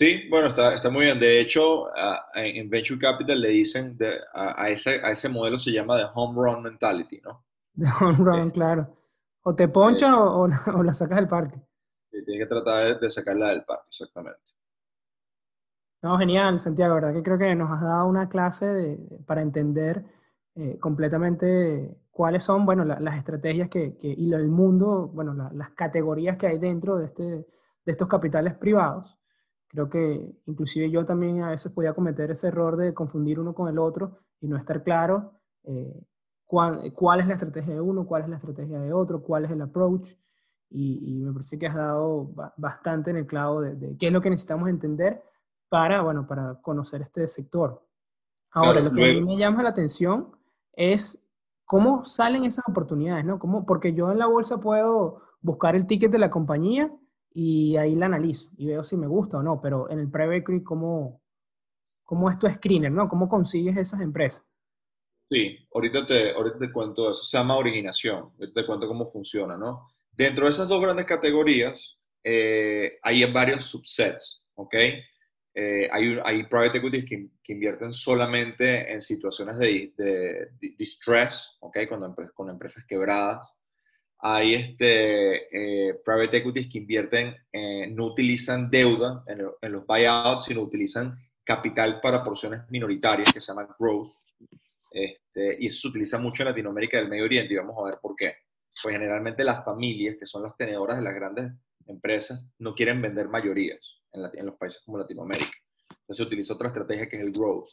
[0.00, 1.18] Sí, bueno, está, está muy bien.
[1.18, 1.88] De hecho, uh,
[2.34, 6.06] en Venture Capital le dicen, de, a, a, ese, a ese modelo se llama de
[6.14, 7.44] home run mentality, ¿no?
[7.74, 8.96] De home run, eh, claro.
[9.42, 11.60] O te ponchas eh, o, o la sacas del parque.
[12.24, 14.52] Tiene que tratar de sacarla del parque, exactamente.
[16.02, 17.12] No, genial, Santiago, ¿verdad?
[17.12, 20.04] Que creo que nos has dado una clase de, para entender
[20.54, 25.50] eh, completamente cuáles son, bueno, la, las estrategias que, que, y el mundo, bueno, la,
[25.52, 27.46] las categorías que hay dentro de, este, de
[27.86, 29.18] estos capitales privados.
[29.68, 33.68] Creo que inclusive yo también a veces podía cometer ese error de confundir uno con
[33.68, 35.32] el otro y no estar claro
[35.64, 36.00] eh,
[36.46, 39.60] cuál es la estrategia de uno, cuál es la estrategia de otro, cuál es el
[39.60, 40.14] approach
[40.70, 44.12] y, y, me parece que has dado bastante en el clavo de, de, qué es
[44.12, 45.22] lo que necesitamos entender
[45.68, 47.82] para, bueno, para conocer este sector.
[48.50, 49.18] Ahora, claro, lo que luego.
[49.18, 50.36] a mí me llama la atención
[50.72, 53.38] es cómo salen esas oportunidades, ¿no?
[53.38, 53.66] ¿Cómo?
[53.66, 56.90] Porque yo en la bolsa puedo buscar el ticket de la compañía
[57.32, 60.38] y ahí la analizo y veo si me gusta o no, pero en el private
[60.38, 61.20] equity, ¿cómo,
[62.04, 63.08] cómo es tu screener, ¿no?
[63.08, 64.48] ¿Cómo consigues esas empresas?
[65.30, 69.58] Sí, ahorita te, ahorita te cuento eso, se llama originación, ahorita te cuento cómo funciona,
[69.58, 69.88] ¿no?
[70.18, 74.74] Dentro de esas dos grandes categorías, eh, hay varios subsets, ¿ok?
[75.54, 81.56] Eh, hay, hay, private equities que, que, invierten solamente en situaciones de, de, de distress,
[81.60, 81.78] ¿ok?
[81.88, 83.48] Con, con, empresas quebradas.
[84.18, 90.46] Hay este, eh, private equities que invierten, eh, no utilizan deuda en, en, los buyouts,
[90.46, 94.10] sino utilizan capital para porciones minoritarias que se llaman growth.
[94.90, 97.84] Este, y eso se utiliza mucho en Latinoamérica y el Medio Oriente y vamos a
[97.84, 98.47] ver por qué
[98.82, 101.52] pues generalmente las familias, que son las tenedoras de las grandes
[101.86, 105.56] empresas, no quieren vender mayorías en, la, en los países como Latinoamérica.
[105.90, 107.70] Entonces se utiliza otra estrategia que es el growth.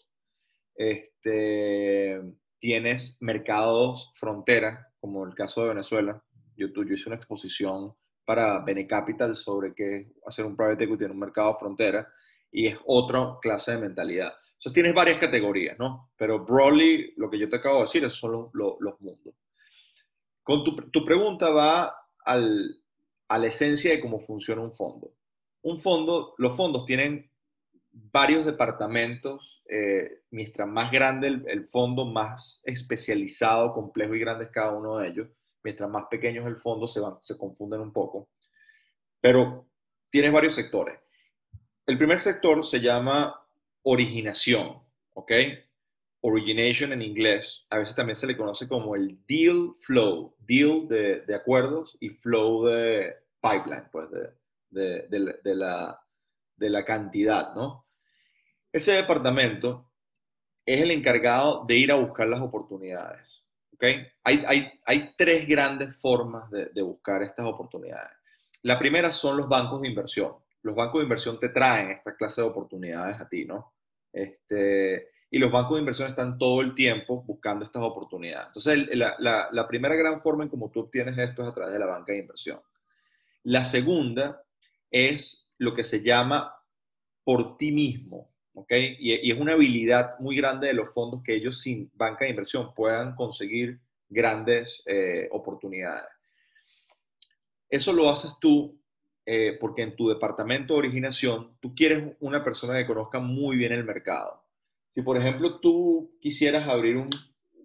[0.75, 2.21] Este,
[2.59, 6.23] tienes mercados frontera, como el caso de Venezuela.
[6.55, 7.93] Yo, yo hice una exposición
[8.25, 12.11] para Benecapital sobre qué hacer un private equity en un mercado frontera
[12.51, 14.33] y es otra clase de mentalidad.
[14.53, 16.11] Entonces tienes varias categorías, ¿no?
[16.17, 19.35] Pero broadly, lo que yo te acabo de decir es solo los, los mundos.
[20.45, 21.91] Con tu, tu pregunta va
[22.23, 22.79] al,
[23.27, 25.11] a la esencia de cómo funciona un fondo.
[25.63, 27.31] Un fondo, los fondos tienen
[27.91, 34.71] varios departamentos, eh, mientras más grande el, fondo, más especializado, complejo y grande es cada
[34.71, 35.27] uno de ellos.
[35.63, 38.29] Mientras más pequeño es el fondo, se, van, se confunden un poco.
[39.19, 39.65] Pero
[40.11, 40.99] tienes varios sectores.
[41.87, 43.41] El primer sector se llama
[43.81, 44.79] originación,
[45.15, 45.31] ¿ok?
[46.27, 51.21] Origination en inglés, a veces también se le conoce como el deal flow, deal de,
[51.21, 56.01] de acuerdos y flow de pipeline, pues de, de, de, la,
[56.55, 57.85] de la cantidad, ¿no?
[58.71, 59.91] Ese departamento
[60.65, 63.43] es el encargado de ir a buscar las oportunidades.
[63.73, 64.07] ¿okay?
[64.23, 68.17] Hay, hay, hay tres grandes formas de, buscar estas oportunidades.
[68.63, 70.33] La primera son los bancos de inversión.
[70.63, 73.75] Los bancos de inversión te traen esta clase de oportunidades a ti, ¿no?
[74.11, 78.47] Este, y los bancos de inversión están todo el tiempo buscando estas oportunidades.
[78.47, 81.79] Entonces, la, la, primera gran forma en cómo tú obtienes esto es a través de
[81.79, 82.61] la banca de inversión.
[83.43, 84.41] La segunda
[84.89, 86.55] es lo que se llama
[87.25, 88.71] por ti mismo, ¿ok?
[88.97, 92.31] Y, y, es una habilidad muy grande de los fondos que ellos sin banca de
[92.31, 96.07] inversión puedan conseguir grandes eh, oportunidades.
[97.69, 98.79] Eso lo haces tú
[99.25, 103.73] eh, porque en tu departamento de originación tú quieres una persona que conozca muy bien
[103.73, 104.44] el mercado.
[104.95, 107.09] Si, por ejemplo, tú quisieras abrir un,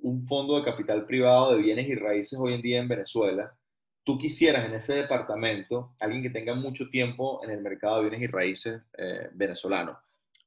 [0.02, 3.56] un fondo de capital privado de bienes y raíces hoy en día en Venezuela,
[4.02, 8.22] tú quisieras en ese departamento alguien que tenga mucho tiempo en el mercado de bienes
[8.22, 9.96] y raíces eh, venezolano.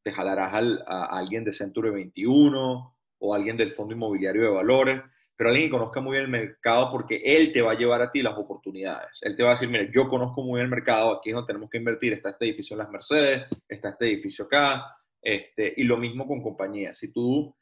[0.04, 5.02] Te jalarás al, a, alguien de Century 21 o alguien del Fondo Inmobiliario de Valores,
[5.38, 8.12] pero alguien que conozca muy bien el mercado porque él te va a llevar a
[8.12, 9.20] ti las oportunidades.
[9.22, 11.48] Él te va a decir, mire, yo conozco muy bien el mercado, aquí es donde
[11.48, 15.84] tenemos que invertir, está este edificio en Las Mercedes, está este edificio acá, este, y
[15.84, 16.98] lo mismo con compañías.
[16.98, 17.56] Si tú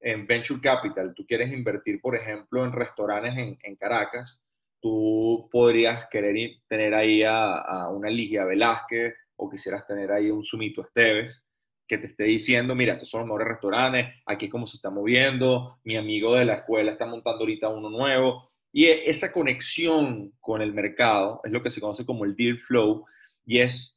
[0.00, 4.38] en Venture Capital, tú quieres invertir, por ejemplo, en restaurantes en, Caracas,
[4.80, 10.44] tú podrías querer tener ahí a, a, una Ligia Velázquez o quisieras tener ahí un
[10.44, 11.42] Sumito Esteves
[11.88, 14.90] que te esté diciendo, mira, estos son los mejores restaurantes, aquí es como se está
[14.90, 18.48] moviendo, mi amigo de la escuela está montando ahorita uno nuevo.
[18.72, 22.58] Y e, esa conexión con el mercado es lo que se conoce como el deal
[22.58, 23.06] flow
[23.44, 23.95] y es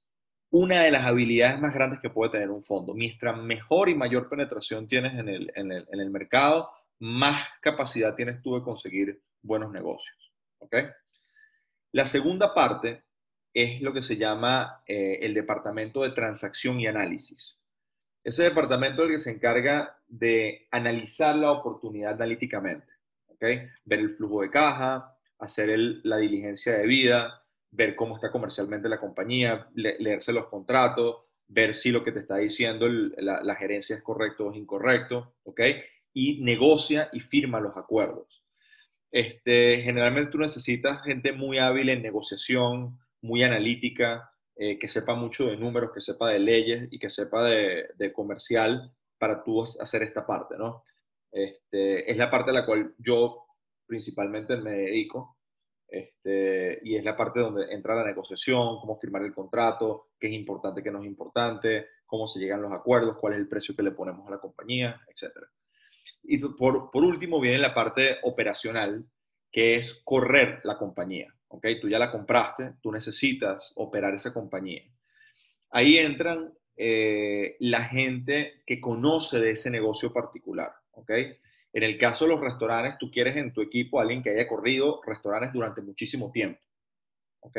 [0.51, 2.93] una de las habilidades más grandes que puede tener un fondo.
[2.93, 5.29] Mientras mejor y mayor penetración tienes en
[5.71, 10.33] el, mercado, más capacidad tienes tú de conseguir buenos negocios.
[10.57, 10.85] ¿okay?
[11.91, 13.03] La segunda parte
[13.53, 17.57] es lo que se llama eh, el departamento de transacción y análisis.
[18.23, 22.93] Ese departamento es el que se encarga de analizar la oportunidad analíticamente,
[23.27, 23.67] ¿okay?
[23.85, 25.69] ver el flujo de caja, hacer
[26.03, 27.38] la diligencia de vida,
[27.71, 32.19] ver cómo está comercialmente la compañía, le, leerse los contratos, ver si lo que te
[32.19, 35.61] está diciendo la, gerencia es correcto o es incorrecto, ¿ok?
[36.13, 38.43] Y negocia y firma los acuerdos.
[39.11, 45.47] Este, generalmente tú necesitas gente muy hábil en negociación, muy analítica, eh, que sepa mucho
[45.47, 50.03] de números, que sepa de leyes y que sepa de, de comercial para tú hacer
[50.03, 50.83] esta parte, ¿no?
[51.31, 53.45] Este, es la parte a la cual yo
[53.85, 55.37] principalmente me dedico.
[55.91, 60.33] Este, y es la parte donde entra la negociación, cómo firmar el contrato, qué es
[60.33, 63.83] importante, qué no es importante, cómo se llegan los acuerdos, cuál es el precio que
[63.83, 65.33] le ponemos a la compañía, etc.
[66.23, 69.05] Y por, por último viene la parte operacional,
[69.51, 71.33] que es correr la compañía.
[71.49, 71.65] ¿ok?
[71.81, 74.83] Tú ya la compraste, tú necesitas operar esa compañía.
[75.71, 81.11] Ahí entran eh, la gente que conoce de ese negocio particular, ¿ok?
[81.71, 84.47] En el caso de los restaurantes, tú quieres en tu equipo a alguien que haya
[84.47, 86.59] corrido restaurantes durante muchísimo tiempo,
[87.41, 87.53] ¿ok?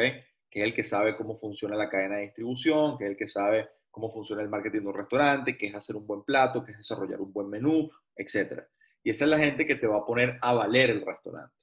[0.50, 3.28] Que es el que sabe cómo funciona la cadena de distribución, que es el que
[3.28, 6.72] sabe cómo funciona el marketing de un restaurante, que es hacer un buen plato, que
[6.72, 8.62] es desarrollar un buen menú, etc.
[9.02, 11.54] Y esa es la gente que te va a poner a valer el restaurante.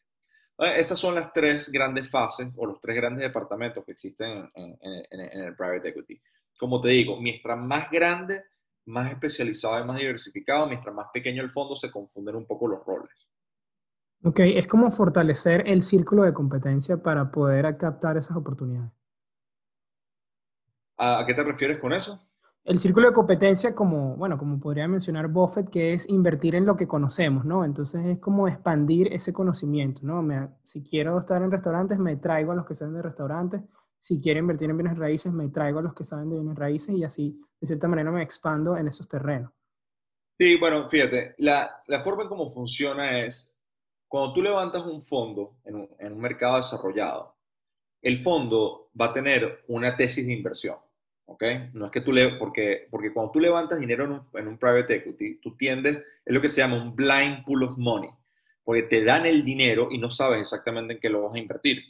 [0.57, 5.05] Esas son las tres grandes fases o los tres grandes departamentos que existen en, en,
[5.11, 6.19] en, en el private equity.
[6.57, 8.43] Como te digo, mientras más grande,
[8.87, 12.83] más especializado y más diversificado, mientras más pequeño el fondo, se confunden un poco los
[12.85, 13.11] roles.
[14.23, 18.91] Ok, es como fortalecer el círculo de competencia para poder captar esas oportunidades.
[20.97, 22.19] ¿A qué te refieres con eso?
[22.63, 26.75] El círculo de competencia, como, bueno, como podría mencionar Buffett, que es invertir en lo
[26.75, 27.63] que conocemos, ¿no?
[27.63, 30.21] Entonces es como expandir ese conocimiento, ¿no?
[30.21, 33.61] Me, si quiero estar en restaurantes, me traigo a los que saben de restaurantes
[33.99, 36.95] si quiero invertir en bienes raíces, me traigo a los que saben de bienes raíces
[36.95, 39.51] y así, de cierta manera, me expando en esos terrenos.
[40.39, 43.59] Sí, bueno, fíjate, la, la forma en cómo funciona es,
[44.07, 47.35] cuando tú levantas un fondo en un, en un mercado desarrollado,
[48.01, 50.77] el fondo va a tener una tesis de inversión,
[51.25, 51.43] ¿ok?
[51.73, 54.57] No es que tú le, porque, porque cuando tú levantas dinero en un, en un
[54.59, 58.11] private equity, tú tiendes, es lo que se llama un blind pool of money,
[58.63, 61.81] porque te dan el dinero y no sabes exactamente en qué lo vas a invertir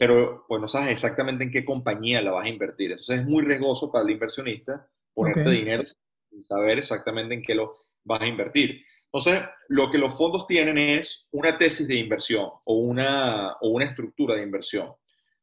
[0.00, 2.92] pero pues no sabes exactamente en qué compañía la vas a invertir.
[2.92, 5.58] Entonces es muy riesgoso para el inversionista ponerte okay.
[5.58, 5.84] dinero
[6.30, 8.82] sin saber exactamente en qué lo vas a invertir.
[9.04, 13.84] Entonces, lo que los fondos tienen es una tesis de inversión o una, o una
[13.84, 14.90] estructura de inversión.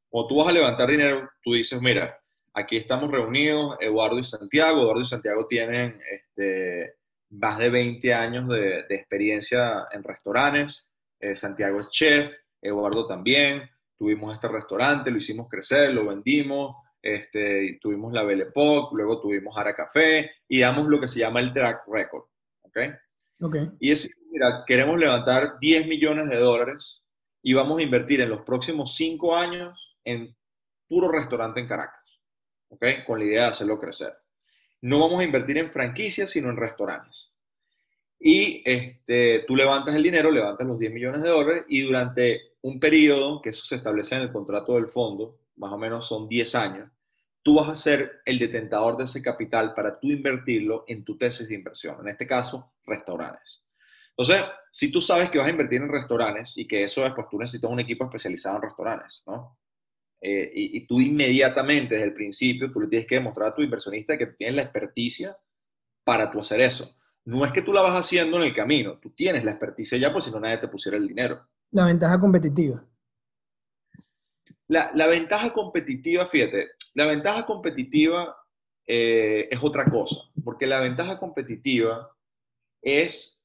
[0.10, 2.20] Cuando tú vas a levantar dinero, tú dices, mira,
[2.56, 4.82] aquí estamos reunidos, Eduardo y Santiago.
[4.82, 6.96] Eduardo y Santiago tienen este,
[7.30, 10.88] más de 20 años de, de experiencia en restaurantes.
[11.20, 17.80] Eh, Santiago es chef, Eduardo también tuvimos este restaurante, lo hicimos crecer, lo vendimos, este,
[17.82, 21.52] tuvimos la Belle Époque, luego tuvimos Ara Café y damos lo que se llama el
[21.52, 22.26] track record.
[22.62, 22.78] ¿Ok?
[23.42, 23.70] okay.
[23.80, 27.04] Y es, mira, queremos levantar 10 millones de dólares
[27.42, 30.36] y vamos a invertir en los próximos 5 años en
[30.88, 32.22] puro restaurante en Caracas.
[32.70, 32.86] ¿Ok?
[33.06, 34.14] Con la idea de hacerlo crecer.
[34.82, 37.34] No vamos a invertir en franquicias, sino en restaurantes.
[38.20, 42.80] Y este, tú levantas el dinero, levantas los 10 millones de dólares y durante un
[42.80, 46.56] periodo, que eso se establece en el contrato del fondo, más o menos son 10
[46.56, 46.90] años,
[47.44, 51.48] tú vas a ser el detentador de ese capital para tú invertirlo en tu tesis
[51.48, 53.64] de inversión, en este caso, restaurantes.
[54.10, 57.28] Entonces, si tú sabes que vas a invertir en restaurantes y que eso es, pues
[57.30, 59.58] tú necesitas un equipo especializado en restaurantes, ¿no?
[60.20, 63.62] Eh, y, y, tú inmediatamente, desde el principio, tú le tienes que demostrar a tu
[63.62, 65.38] inversionista que tienes la experticia
[66.04, 66.97] para tú hacer eso.
[67.28, 70.14] No es que tú la vas haciendo en el camino, tú tienes la experticia ya,
[70.14, 71.46] pues si no nadie te pusiera el dinero.
[71.72, 72.86] La ventaja competitiva.
[74.70, 78.34] La, la ventaja competitiva, fíjate, la ventaja competitiva
[78.86, 82.16] eh, es otra cosa, porque la ventaja competitiva
[82.82, 83.44] es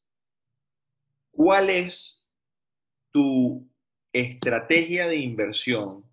[1.33, 2.25] cuál es
[3.11, 3.69] tu
[4.13, 6.05] estrategia de inversión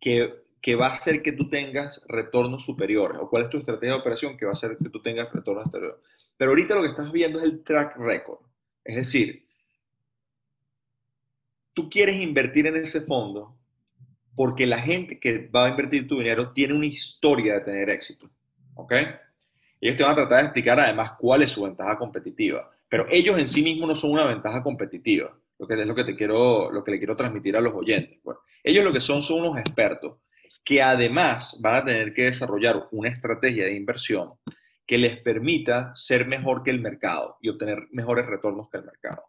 [0.00, 3.94] que, que, va a hacer que tú tengas retornos superiores, o cuál es tu estrategia
[3.94, 6.00] de operación que va a hacer que tú tengas retornos superiores.
[6.36, 8.40] Pero ahorita lo que estás viendo es el track record,
[8.84, 9.46] es decir,
[11.72, 13.56] tú quieres invertir en ese fondo
[14.34, 18.30] porque la gente que va a invertir tu dinero tiene una historia de tener éxito.
[18.76, 18.92] ¿Ok?
[19.80, 23.38] Ellos te van a tratar de explicar además cuál es su ventaja competitiva, pero ellos
[23.38, 26.70] en sí mismos no son una ventaja competitiva, lo que es lo que, te quiero,
[26.72, 28.18] lo que le quiero transmitir a los oyentes.
[28.24, 30.16] Bueno, ellos lo que son son unos expertos
[30.64, 34.32] que además van a tener que desarrollar una estrategia de inversión
[34.86, 39.24] que les permita ser mejor que el mercado y obtener mejores retornos que el mercado.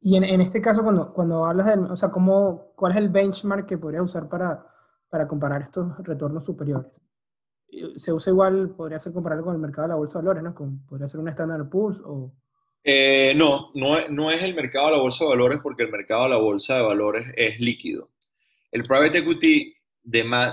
[0.00, 3.08] Y en, en, este caso, cuando, cuando hablas de, o sea, ¿cómo, ¿cuál es el
[3.08, 4.64] benchmark que podrías usar para,
[5.08, 6.86] para comparar estos retornos superiores?
[7.96, 10.54] ¿Se usa igual, podría ser comparable con el mercado de la bolsa de valores, ¿no?
[10.54, 12.32] Con, ¿Podría ser un Standard Poor's o...?
[12.84, 16.22] Eh, no, no, no es el mercado de la bolsa de valores porque el mercado
[16.22, 18.10] de la bolsa de valores es líquido.
[18.70, 19.74] El private equity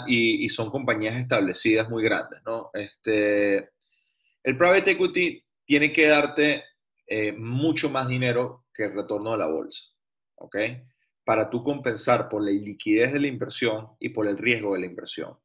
[0.07, 2.69] y, son compañías establecidas muy grandes, ¿no?
[2.73, 3.69] Este,
[4.43, 6.63] el private equity tiene que darte
[7.07, 9.85] eh, mucho más dinero que el retorno de la bolsa,
[10.35, 10.57] ¿ok?
[11.23, 14.85] Para tú compensar por la liquidez de la inversión y por el riesgo de la
[14.85, 15.37] inversión.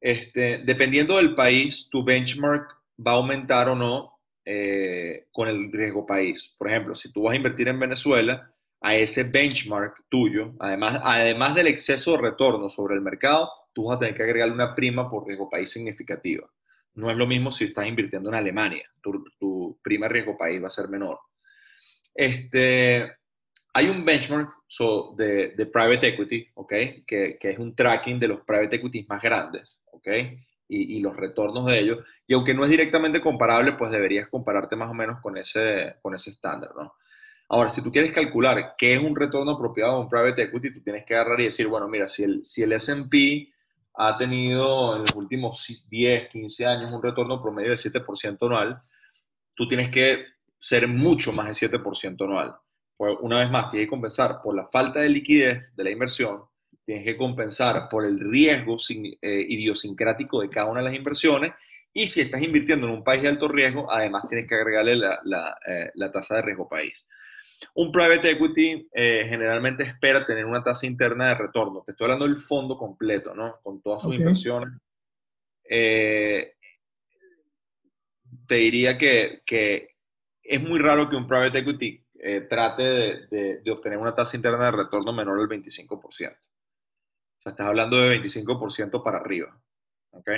[0.00, 2.68] Este, dependiendo del país, tu benchmark
[3.04, 6.54] va a aumentar o no eh, con el riesgo país.
[6.58, 8.53] Por ejemplo, si tú vas a invertir en Venezuela,
[8.84, 13.96] a ese benchmark tuyo, además, además del exceso de retorno sobre el mercado, tú vas
[13.96, 16.46] a tener que agregarle una prima por riesgo país significativa.
[16.92, 20.66] No es lo mismo si estás invirtiendo en Alemania, tu, tu prima riesgo país va
[20.66, 21.18] a ser menor.
[22.14, 23.10] Este,
[23.72, 24.50] hay un benchmark
[25.16, 26.72] de, de, private equity, ¿ok?
[27.06, 30.08] Que, que, es un tracking de los private equities más grandes, ¿ok?
[30.68, 32.06] Y, y, los retornos de ellos.
[32.26, 36.14] Y aunque no es directamente comparable, pues deberías compararte más o menos con ese, con
[36.14, 36.92] ese estándar, ¿no?
[37.48, 40.82] Ahora, si tú quieres calcular qué es un retorno apropiado de un private equity, tú
[40.82, 43.52] tienes que agarrar y decir, bueno, mira, si el, si el S&P
[43.94, 48.82] ha tenido en los últimos 10, 15 años un retorno promedio de 7% anual,
[49.54, 50.24] tú tienes que
[50.58, 52.56] ser mucho más de 7% anual.
[52.96, 56.42] Pues una vez más, tienes que compensar por la falta de liquidez de la inversión,
[56.84, 61.52] tienes que compensar por el riesgo eh, idiosincrático de cada una de las inversiones
[61.92, 65.20] y si estás invirtiendo en un país de alto riesgo, además tienes que agregarle la,
[65.24, 66.94] la, eh, la tasa de riesgo país.
[67.74, 71.82] Un private equity eh, generalmente espera tener una tasa interna de retorno.
[71.82, 73.60] Te estoy hablando del fondo completo, ¿no?
[73.62, 74.20] Con todas sus okay.
[74.20, 74.74] inversiones.
[75.64, 76.54] Eh,
[78.46, 79.96] te diría que, que,
[80.42, 84.36] es muy raro que un private equity eh, trate de, de, de, obtener una tasa
[84.36, 85.98] interna de retorno menor del 25%.
[86.00, 86.36] O sea,
[87.44, 89.58] estás hablando de 25% para arriba.
[90.10, 90.30] ¿Ok?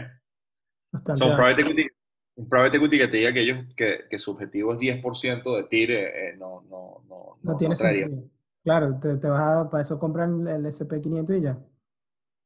[0.92, 1.88] Bastante Son private equity,
[2.36, 5.64] un private equity que te diga que, ellos, que, que su objetivo es 10% de
[5.64, 8.24] TIR, eh, no, no, no, no, tiene sentido.
[8.62, 11.58] Claro, te, te, vas a, para eso compran el SP500 y ya.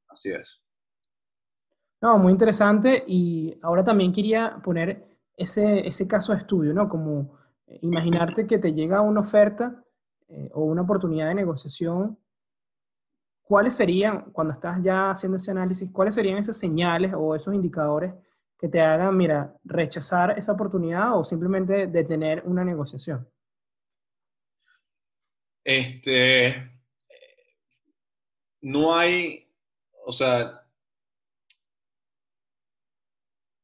[0.09, 0.61] Así es.
[2.01, 3.03] No, muy interesante.
[3.07, 5.05] Y ahora también quería poner
[5.37, 6.89] ese, ese caso de estudio, ¿no?
[6.89, 7.39] Como
[7.83, 9.83] imaginarte que te llega una oferta
[10.29, 12.19] eh, o una oportunidad de negociación.
[13.43, 18.15] ¿Cuáles serían, cuando estás ya haciendo ese análisis, cuáles serían esas señales o esos indicadores
[18.61, 23.27] que te hagan, mira, rechazar esa oportunidad o simplemente detener una negociación?
[25.65, 26.71] Este,
[28.61, 29.49] no hay,
[30.05, 30.67] o sea,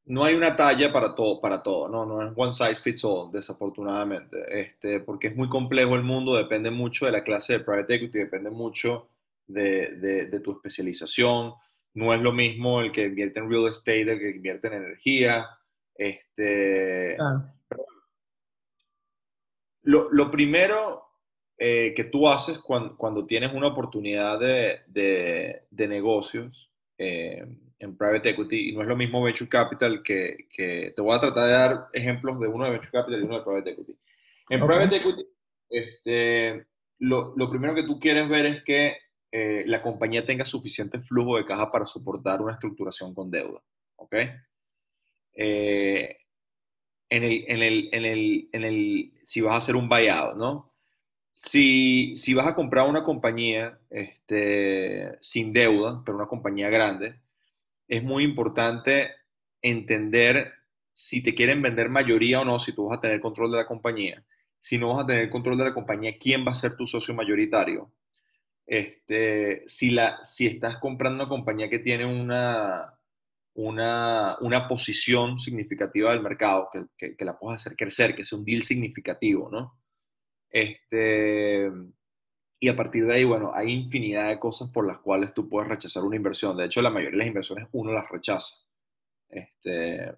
[0.05, 3.31] no hay una talla para todo, para todo, no, no es one size fits all,
[3.31, 7.95] desafortunadamente, este, porque es muy complejo el mundo, depende mucho de la clase de private
[7.95, 9.09] equity, depende mucho
[9.45, 11.53] de, de, tu especialización,
[11.97, 15.47] no es lo mismo el que invierte en real estate, el que invierte en energía.
[15.95, 17.17] Este,
[19.81, 21.07] lo, primero
[21.57, 26.69] eh, que tú haces cuando, tienes una oportunidad de, negocios
[26.99, 27.43] eh,
[27.79, 31.45] en private equity, y no es lo mismo venture capital que, te voy a tratar
[31.47, 33.97] de dar ejemplos de uno de venture capital y uno de private equity.
[34.49, 35.27] En private equity,
[35.67, 36.67] este,
[36.99, 38.97] lo, primero que tú quieres ver es que
[39.31, 43.61] eh, la compañía tenga suficiente flujo de caja para soportar una estructuración con deuda.
[43.97, 44.15] ¿Ok?
[45.33, 46.17] Eh,
[47.09, 50.73] en, el, en, el, en, el, en el, si vas a hacer un buyout, ¿no?
[51.31, 57.19] Si, si vas a comprar una compañía este, sin deuda, pero una compañía grande,
[57.87, 59.11] es muy importante
[59.61, 60.53] entender
[60.91, 63.67] si te quieren vender mayoría o no, si tú vas a tener control de la
[63.67, 64.23] compañía.
[64.59, 67.13] Si no vas a tener control de la compañía, ¿quién va a ser tu socio
[67.13, 67.91] mayoritario?
[68.67, 72.99] Este, si, la, si estás comprando una compañía que tiene una,
[73.53, 78.43] una, una posición significativa del mercado, que, que, la puedas hacer crecer, que sea un
[78.43, 79.79] deal significativo, ¿no?
[80.49, 81.71] Este,
[82.59, 85.69] y a partir de ahí, bueno, hay infinidad de cosas por las cuales tú puedes
[85.69, 86.57] rechazar una inversión.
[86.57, 88.53] De hecho, la mayoría de las inversiones uno las rechaza.
[89.29, 90.13] Este,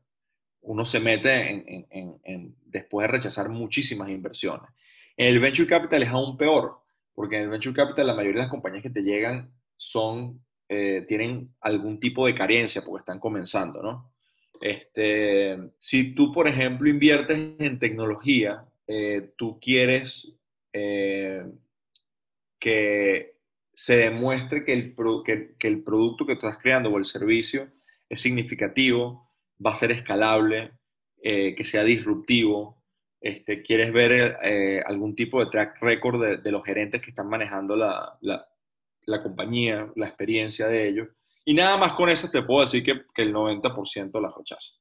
[0.61, 4.69] uno se mete en, en, en, después de rechazar muchísimas inversiones.
[5.15, 6.81] El venture capital es aún peor,
[7.20, 11.03] porque en el venture capital la mayoría de las compañías que te llegan son, eh,
[11.05, 14.13] tienen algún tipo de carencia porque están comenzando, ¿no?
[14.61, 20.32] Este, si tú, por ejemplo, inviertes en tecnología, eh, tú quieres
[20.72, 21.43] eh,
[22.57, 23.36] que
[23.74, 24.95] se demuestre que el,
[25.26, 27.67] que, el producto que estás creando o el servicio
[28.07, 30.72] es significativo, va a ser escalable,
[31.22, 32.78] eh, que sea disruptivo.
[33.22, 37.76] Este, quieres ver eh, algún tipo de track record de, los gerentes que están manejando
[37.76, 41.07] la, la, compañía, la experiencia de ellos.
[41.43, 44.74] Y nada más con eso te puedo decir que, que el 90% las rechaza.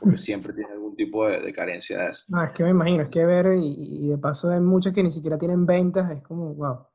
[0.00, 2.24] Porque siempre tiene algún tipo de, carencia de eso.
[2.28, 5.02] No, es que me imagino, es que ver, y, y de paso hay muchas que
[5.02, 6.86] ni siquiera tienen ventas, es como, wow.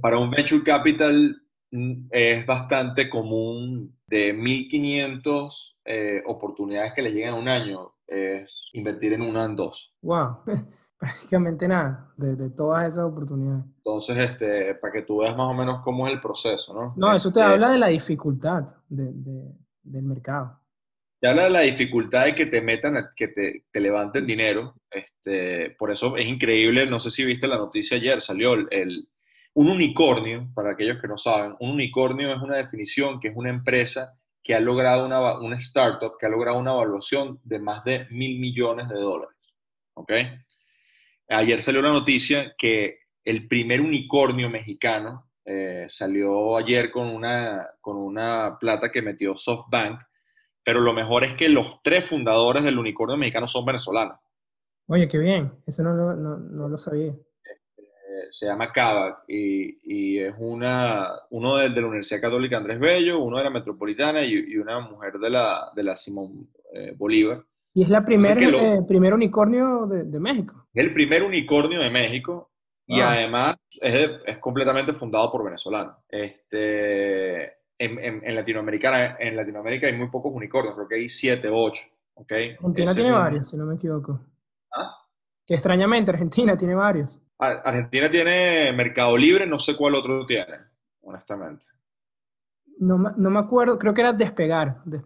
[0.00, 7.34] Para un venture capital mm, es bastante común de 1.500 eh, oportunidades que le llegan
[7.34, 9.94] a un año, es invertir en una en dos.
[10.02, 10.42] ¡Wow!
[10.98, 13.64] Prácticamente nada de, todas esas oportunidades.
[13.78, 16.92] Entonces, este, para que tú veas más o menos cómo es el proceso, ¿no?
[16.94, 20.60] No, eso te este habla de la dificultad del mercado.
[21.18, 24.74] Te habla de la dificultad de que te metan, que te, levanten dinero.
[24.90, 29.08] Este, por eso es increíble, no sé si viste la noticia ayer, salió el
[29.54, 33.50] un unicornio, para aquellos que no saben, un unicornio es una definición que es una
[33.50, 34.16] empresa
[34.50, 38.88] que ha logrado una, startup que ha logrado una evaluación de más de mil millones
[38.88, 39.36] de dólares.
[39.94, 40.10] ¿Ok?
[41.28, 47.96] Ayer salió la noticia que el primer unicornio mexicano eh, salió ayer con una, con
[47.96, 50.00] una plata que metió SoftBank,
[50.64, 54.18] pero lo mejor es que los tres fundadores del unicornio mexicano son venezolanos.
[54.88, 57.14] Oye, qué bien, eso no no lo sabía
[58.30, 63.44] se llama Cava y, es una, uno de, la Universidad Católica Andrés Bello, uno de
[63.44, 67.44] la Metropolitana y, una mujer de la, de la Simón eh, Bolívar.
[67.72, 70.66] Y es la primer, eh, primer unicornio de, México.
[70.74, 72.50] Es el primer unicornio de México
[72.86, 73.12] y ah.
[73.12, 75.96] además es, es, completamente fundado por venezolanos.
[76.08, 77.44] Este,
[77.78, 81.82] en, en, Latinoamérica, en Latinoamérica hay muy pocos unicornios, creo que hay siete o ocho.
[82.14, 82.50] ¿okay?
[82.50, 84.20] Argentina tiene varios, si no me equivoco.
[84.74, 84.96] ¿Ah?
[85.46, 87.18] Que extrañamente Argentina tiene varios.
[87.40, 90.56] Argentina tiene Mercado Libre, no sé cuál otro tiene,
[91.02, 91.64] honestamente.
[92.78, 95.02] No, no me acuerdo, creo que era Despegar, de,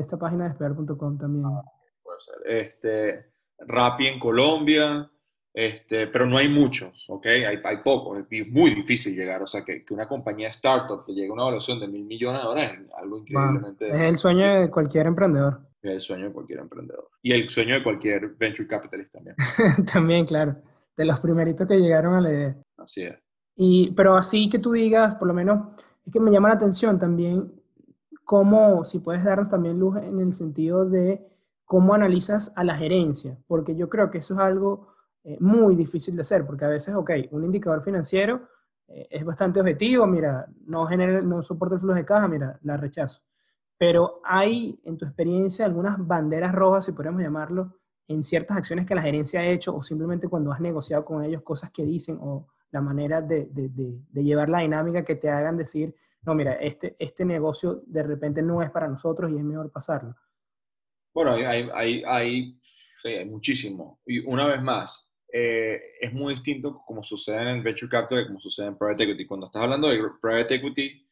[0.00, 1.44] esta página despegar.com también.
[1.46, 1.62] Ah,
[2.02, 2.34] puede ser.
[2.46, 5.10] Este, Rappi en Colombia,
[5.52, 7.26] este, pero no hay muchos, ¿ok?
[7.26, 11.12] Hay, hay pocos, es muy difícil llegar, o sea, que, que una compañía startup que
[11.12, 13.88] llegue a una evaluación de mil millones de dólares es algo increíblemente...
[13.88, 15.60] es el sueño de cualquier emprendedor.
[15.82, 17.10] Es el sueño de cualquier emprendedor.
[17.22, 19.36] Y el sueño de cualquier venture capitalist también.
[19.92, 20.56] también, claro
[20.96, 22.56] de los primeritos que llegaron a la idea.
[22.76, 23.16] Así es.
[23.56, 26.98] Y, pero así que tú digas, por lo menos, es que me llama la atención
[26.98, 27.52] también
[28.24, 31.24] cómo, si puedes darnos también luz en el sentido de
[31.64, 34.88] cómo analizas a la gerencia, porque yo creo que eso es algo
[35.22, 38.48] eh, muy difícil de hacer, porque a veces, ok, un indicador financiero
[38.88, 42.76] eh, es bastante objetivo, mira, no, genera, no soporta el flujo de caja, mira, la
[42.76, 43.22] rechazo.
[43.78, 47.78] Pero hay, en tu experiencia, algunas banderas rojas, si podríamos llamarlo,
[48.08, 51.42] en ciertas acciones que la gerencia ha hecho o simplemente cuando has negociado con ellos
[51.42, 55.56] cosas que dicen o la manera de, de, de, llevar la dinámica que te hagan
[55.56, 59.70] decir, no, mira, este, este negocio de repente no es para nosotros y es mejor
[59.70, 60.16] pasarlo?
[61.14, 62.60] Bueno, hay, hay, hay,
[62.98, 64.00] sí, hay muchísimo.
[64.04, 68.66] Y una vez más, eh, es muy distinto como sucede en Venture Capital como sucede
[68.66, 69.26] en Private Equity.
[69.26, 71.04] Cuando estás hablando de Private Equity,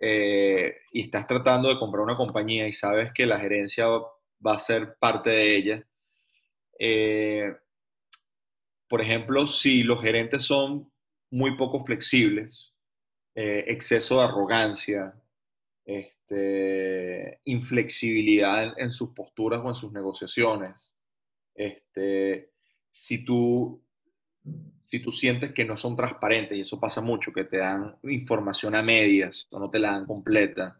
[0.00, 4.58] eh, y estás tratando de comprar una compañía y sabes que la gerencia va a
[4.58, 5.86] ser parte de ella,
[6.86, 7.56] eh,
[8.86, 10.92] por ejemplo, si los gerentes son
[11.30, 12.74] muy poco flexibles,
[13.34, 15.14] eh, exceso de arrogancia,
[15.86, 20.92] este, inflexibilidad en, sus posturas o en sus negociaciones,
[21.54, 22.50] este,
[22.90, 23.82] si tú
[24.84, 28.74] si tú sientes que no son transparentes, y eso pasa mucho, que te dan información
[28.74, 30.78] a medias o no te la dan completa,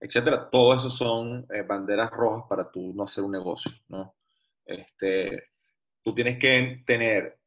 [0.00, 4.15] etcétera, todo eso son eh, banderas rojas para tú no hacer un negocio, ¿no?
[4.66, 5.44] Este,
[6.02, 7.38] tú tienes que tener,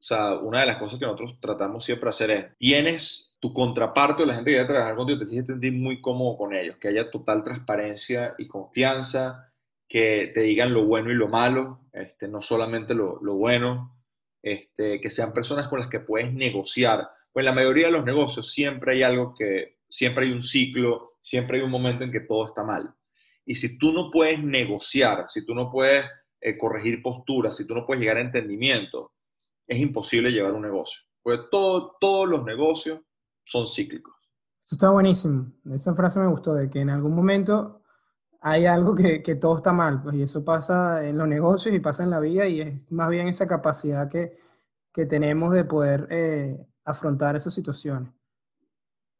[0.00, 4.22] o sea, una de las cosas que nosotros tratamos siempre hacer es, tienes tu contraparte
[4.22, 6.76] o la gente que quiere trabajar contigo, te tienes que sentir muy cómodo con ellos,
[6.78, 9.52] que haya total transparencia y confianza,
[9.88, 13.96] que te digan lo bueno y lo malo, este, no solamente lo, lo bueno,
[14.42, 17.08] este, que sean personas con las que puedes negociar.
[17.32, 21.16] Pues en la mayoría de los negocios siempre hay algo que, siempre hay un ciclo,
[21.20, 22.94] siempre hay un momento en que todo está mal.
[23.44, 26.04] Y si tú no puedes negociar, si tú no puedes
[26.40, 29.12] eh, corregir posturas, si tú no puedes llegar a entendimiento,
[29.66, 31.02] es imposible llevar un negocio.
[31.22, 33.00] Porque todo, todos los negocios
[33.44, 34.14] son cíclicos.
[34.64, 35.52] Eso está buenísimo.
[35.72, 37.82] Esa frase me gustó, de que en algún momento
[38.40, 41.80] hay algo que, que, todo está mal, pues, y eso pasa en los negocios y
[41.80, 44.38] pasa en la vida, y es más bien esa capacidad que,
[44.92, 48.12] que tenemos de poder eh, afrontar esas situaciones.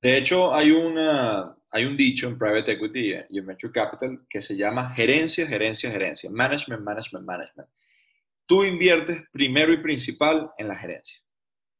[0.00, 4.40] De hecho, hay, una, hay un dicho en private equity y en venture capital que
[4.40, 7.68] se llama gerencia, gerencia, gerencia, management, management, management.
[8.46, 11.20] Tú inviertes primero y principal en la gerencia.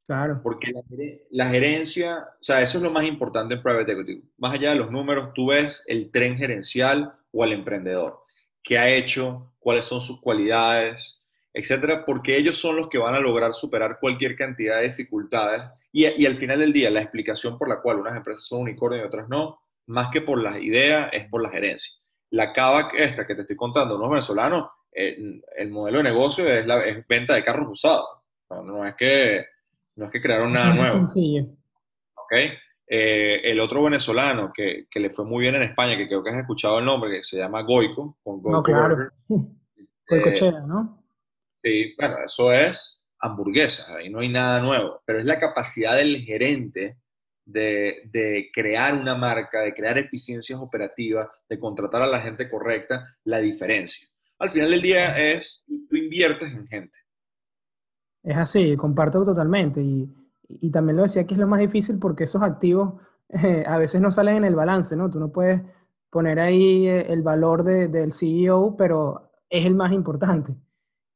[0.04, 0.40] Claro.
[0.42, 0.82] Porque la,
[1.30, 4.22] la, gerencia, o sea, eso es lo más importante en private equity.
[4.38, 8.20] Más allá de los números, tú ves el tren gerencial o al emprendedor.
[8.62, 9.54] ¿Qué ha hecho?
[9.58, 11.20] ¿Cuáles son sus cualidades?
[11.52, 15.62] Etcétera, porque ellos son los que van a lograr superar cualquier cantidad de dificultades.
[15.92, 19.02] Y, y al final del día, la explicación por la cual unas empresas son unicornio
[19.02, 21.92] y otras no, más que por las ideas, es por la gerencia.
[22.30, 26.66] La cava esta que te estoy contando, unos venezolanos, el, el modelo de negocio es
[26.66, 28.06] la es venta de carros usados.
[28.50, 29.46] No, no, es que,
[29.96, 30.96] no es que crearon nada nuevo.
[30.96, 31.46] Sencillo.
[32.14, 32.32] ¿Ok?
[32.90, 36.30] Eh, el otro venezolano que, que, le fue muy bien en España, que creo que
[36.30, 38.16] has escuchado el nombre, que se llama Goico.
[38.22, 39.10] Con Goico no, claro.
[40.08, 41.04] Goicochea, ¿no?
[41.62, 46.22] Sí, bueno, eso es hamburguesas, ahí no hay nada nuevo, pero es la capacidad del
[46.22, 46.96] gerente
[47.48, 53.16] de, de, crear una marca, de crear eficiencias operativas, de contratar a la gente correcta,
[53.24, 54.06] la diferencia.
[54.38, 56.98] Al final del día es, tú inviertes en gente.
[58.22, 59.80] Es así, comparto totalmente.
[59.80, 60.08] Y
[60.48, 62.94] y también lo decía que es lo más difícil porque esos activos
[63.28, 65.10] eh, a veces no salen en el balance, ¿no?
[65.10, 65.60] Tú no puedes
[66.10, 70.54] poner ahí eh, el valor de, del CEO, pero es el más importante.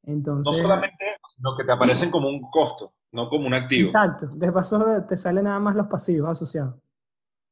[0.05, 1.05] Entonces, no solamente
[1.39, 3.87] lo que te aparecen como un costo, no como un activo.
[3.87, 6.75] Exacto, de paso te salen nada más los pasivos asociados.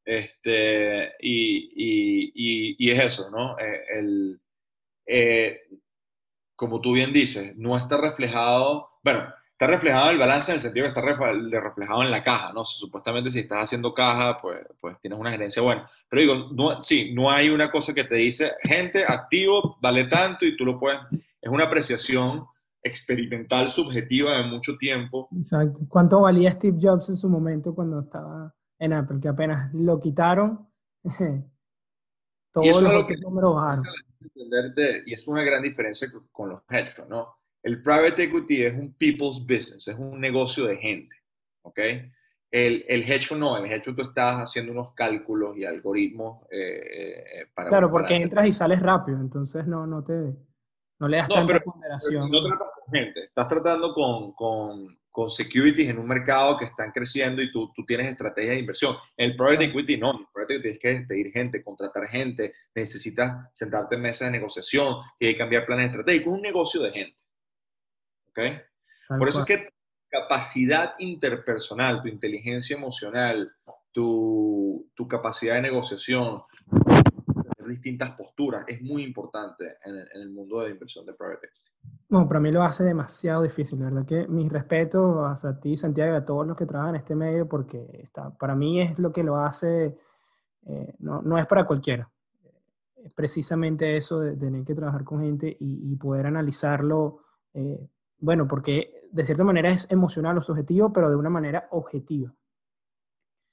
[0.05, 3.57] Este, y, y, y, es eso, ¿no?
[3.59, 4.41] Eh, el,
[6.57, 10.85] como tú bien dices, no está reflejado, bueno, está reflejado el balance en el sentido
[10.85, 12.65] que está reflejado en la caja, ¿no?
[12.65, 15.91] Supuestamente si estás haciendo caja, pues, pues tienes una gerencia buena.
[16.09, 20.47] Pero digo, no, sí, no hay una cosa que te dice, gente, activo, vale tanto
[20.47, 22.47] y tú lo puedes, es una apreciación
[22.83, 25.29] experimental, subjetiva de mucho tiempo.
[25.37, 25.81] Exacto.
[25.89, 29.19] ¿Cuánto valía Steve Jobs en su momento cuando estaba en Apple?
[29.21, 30.69] Que apenas lo quitaron,
[32.53, 33.85] todos los números bajaron.
[35.07, 37.35] y es una gran diferencia con los hedge funds, ¿no?
[37.63, 41.17] El private equity es un people's business, es un negocio de gente,
[41.63, 41.79] ¿ok?
[42.51, 46.47] El, el hedge fund no, el hedge fund tú estás haciendo unos cálculos y algoritmos
[46.51, 47.69] eh, eh, para...
[47.69, 50.35] Claro, porque entras y sales rápido, entonces no, no te...
[51.01, 52.31] No le das tanta ponderación.
[52.31, 56.93] no tratas con gente, estás tratando con, con, con, securities en un mercado que están
[56.93, 58.97] creciendo y tú, tú tienes estrategia de inversión.
[59.17, 63.97] El private equity no, el private equity tienes que despedir gente, contratar gente, necesitas sentarte
[63.97, 67.25] en mesa de negociación, tienes que cambiar planes estratégicos, es un negocio de gente.
[69.09, 69.71] Por eso es que tu
[70.09, 73.53] capacidad interpersonal, tu inteligencia emocional,
[73.93, 76.43] tu, tu capacidad de negociación,
[77.71, 81.71] distintas posturas, es muy importante en el, mundo de inversión de private equity.
[82.11, 86.13] No, para mí lo hace demasiado difícil, la verdad que mis respetos a ti, Santiago,
[86.13, 89.13] y a todos los que trabajan en este medio, porque está, para mí es lo
[89.13, 89.97] que lo hace,
[90.67, 92.11] eh, no, no, es para cualquiera.
[93.03, 97.23] Es precisamente eso de, tener que trabajar con gente y, y poder analizarlo
[97.55, 102.33] eh, bueno, porque de cierta manera es emocional o subjetivo, pero de una manera objetiva.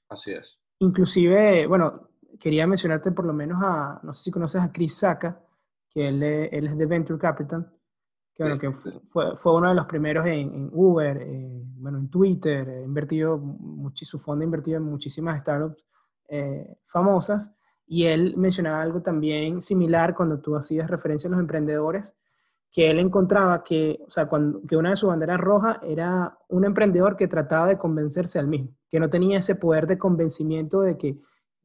[0.08, 0.60] Así es.
[0.78, 2.07] Inclusive, bueno,
[2.38, 5.40] quería mencionarte por lo menos a, no sé si conoces a Chris Saka,
[5.90, 7.72] que él, él es de Venture Capital,
[8.34, 11.26] que, bueno, que fue, fue, uno de los primeros en, Uber,
[11.76, 13.40] bueno, en Twitter, invertido,
[13.94, 15.84] su fondo ha invertido en muchísimas startups
[16.28, 17.52] eh, famosas,
[17.86, 22.14] y él mencionaba algo también similar cuando tú hacías referencia a los emprendedores,
[22.70, 26.64] que él encontraba que, o sea, cuando, que una de sus banderas rojas era un
[26.64, 30.98] emprendedor que trataba de convencerse al mismo, que no tenía ese poder de convencimiento de
[30.98, 31.18] que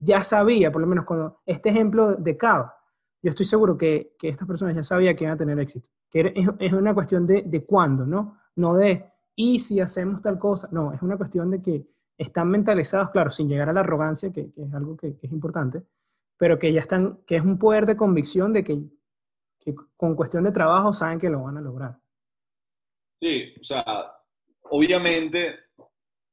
[0.03, 2.75] ya sabía, por lo menos cuando este ejemplo de Cava,
[3.21, 6.33] yo estoy seguro que, que estas personas ya sabían que iban a tener éxito, que
[6.59, 8.37] es, una cuestión de, de cuándo, ¿no?
[8.55, 11.87] No de, y si hacemos tal cosa, no, es una cuestión de que
[12.17, 15.83] están mentalizados, claro, sin llegar a la arrogancia, que, es algo que, que, es importante,
[16.37, 18.83] pero que ya están, que es un poder de convicción de que,
[19.59, 21.97] que con cuestión de trabajo saben que lo van a lograr.
[23.21, 23.85] Sí, o sea,
[24.63, 25.59] obviamente,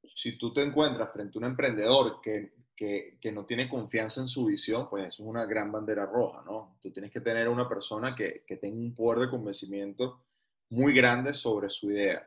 [0.05, 4.27] si tú te encuentras frente a un emprendedor que, que, que, no tiene confianza en
[4.27, 6.79] su visión, pues eso es una gran bandera roja, ¿no?
[6.81, 10.25] Tú tienes que tener una persona que, que tenga un poder de convencimiento
[10.71, 12.27] muy grande sobre su idea.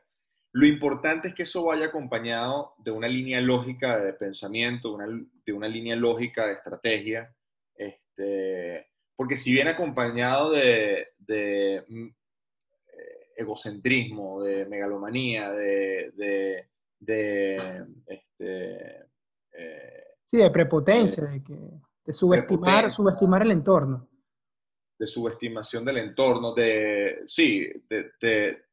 [0.51, 5.53] Lo importante es que eso vaya acompañado de una línea lógica de pensamiento, una, de
[5.53, 7.35] una línea lógica de estrategia,
[7.73, 17.85] este, porque si viene acompañado de, de mm, eh, egocentrismo, de megalomanía, de, de, de
[18.05, 19.07] este,
[19.51, 20.02] eh,
[20.33, 24.09] sí, de prepotencia, de, que, de subestimar, subestimar el entorno.
[24.97, 28.63] De subestimación del entorno, de, sí, de,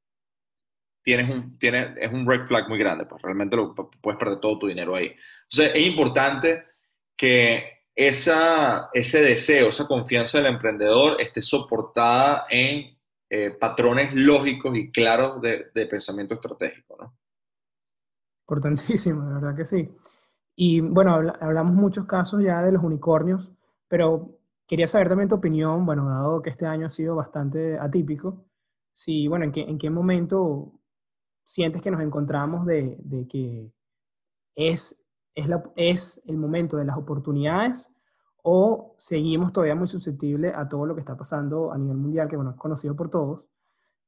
[1.03, 4.59] tienes un, tienes, es un red flag muy grande, pues realmente lo, puedes perder todo
[4.59, 5.15] tu dinero ahí.
[5.51, 6.65] Entonces, es importante
[7.15, 12.99] que esa, ese deseo, esa confianza del emprendedor esté soportada en
[13.29, 17.19] eh, patrones lógicos y claros de, de, pensamiento estratégico, ¿no?
[18.49, 19.91] Importantísimo, de verdad que sí.
[20.57, 23.53] Y bueno, hablamos muchos casos ya de los unicornios,
[23.89, 28.45] pero quería saber también tu opinión, bueno, dado que este año ha sido bastante atípico,
[28.93, 30.73] si, bueno, en qué, en qué momento
[31.45, 33.73] sientes que nos encontramos de, de que
[34.55, 37.93] es, es, la, es, el momento de las oportunidades
[38.43, 42.37] o seguimos todavía muy susceptibles a todo lo que está pasando a nivel mundial, que
[42.37, 43.43] bueno, es conocido por todos,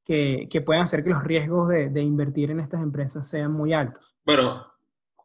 [0.04, 3.72] que, que pueden hacer que los riesgos de, de, invertir en estas empresas sean muy
[3.72, 4.16] altos?
[4.24, 4.64] Bueno,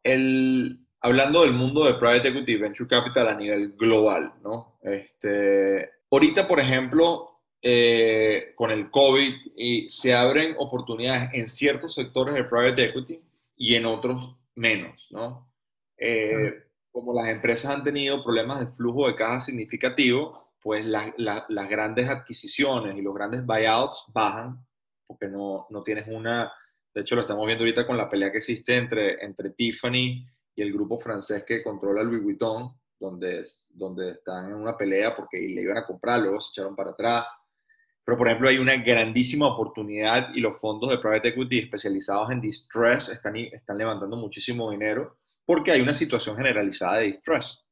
[0.03, 4.77] el, hablando del mundo de private equity y venture capital a nivel global, ¿no?
[4.81, 12.35] Este, ahorita, por ejemplo, eh, con el COVID y se abren oportunidades en ciertos sectores
[12.35, 13.19] de private equity
[13.55, 15.51] y en otros menos, ¿no?
[15.97, 21.45] Eh, como las empresas han tenido problemas de flujo de caja significativo, pues la, la,
[21.49, 24.67] las grandes adquisiciones y los grandes buyouts bajan
[25.07, 26.51] porque no, no, tienes una...
[26.93, 30.27] De hecho, lo estamos viendo ahorita con la pelea que existe entre, entre Tiffany
[30.57, 35.37] y el grupo francés que controla Louis Vuitton, donde, donde están en una pelea porque
[35.37, 37.25] le iban a comprar, luego se echaron para atrás.
[38.03, 42.41] Pero, por ejemplo, hay una grandísima oportunidad y los fondos de private equity especializados en
[42.41, 47.63] distress están, están levantando muchísimo dinero porque hay una situación generalizada de distress.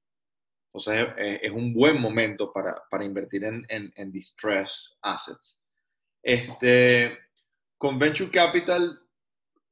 [0.71, 5.59] Entonces, es, es un buen momento para, para invertir en, en, en, distress assets.
[6.21, 7.17] Este,
[7.79, 9.04] con Venture Capital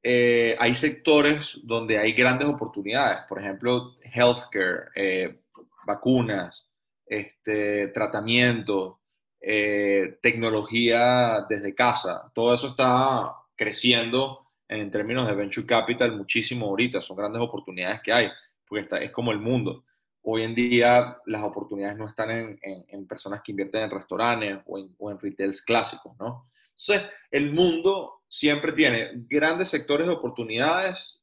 [0.06, 3.20] eh, hay sectores donde hay grandes oportunidades.
[3.26, 5.40] Por ejemplo, healthcare, eh,
[5.86, 6.68] vacunas,
[7.06, 8.96] este, tratamientos
[9.40, 12.30] eh, tecnología desde casa.
[12.34, 17.00] Todo eso está creciendo en términos de venture capital muchísimo ahorita.
[17.00, 18.28] Son grandes oportunidades que hay,
[18.66, 19.84] porque está, es como el mundo.
[20.22, 24.60] Hoy en día las oportunidades no están en, en, en personas que invierten en restaurantes
[24.66, 26.50] o en, o en retails clásicos, ¿no?
[26.76, 31.20] Entonces, el mundo siempre tiene grandes sectores de oportunidades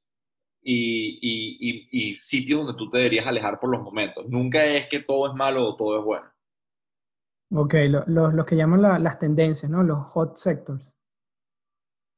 [0.62, 4.28] y, y, y, y, sitios donde tú te deberías alejar por los momentos.
[4.30, 6.32] Nunca es que todo es malo o todo es bueno.
[7.54, 9.84] Ok, los lo, lo que llaman la, las tendencias, ¿no?
[9.84, 10.94] Los hot sectors.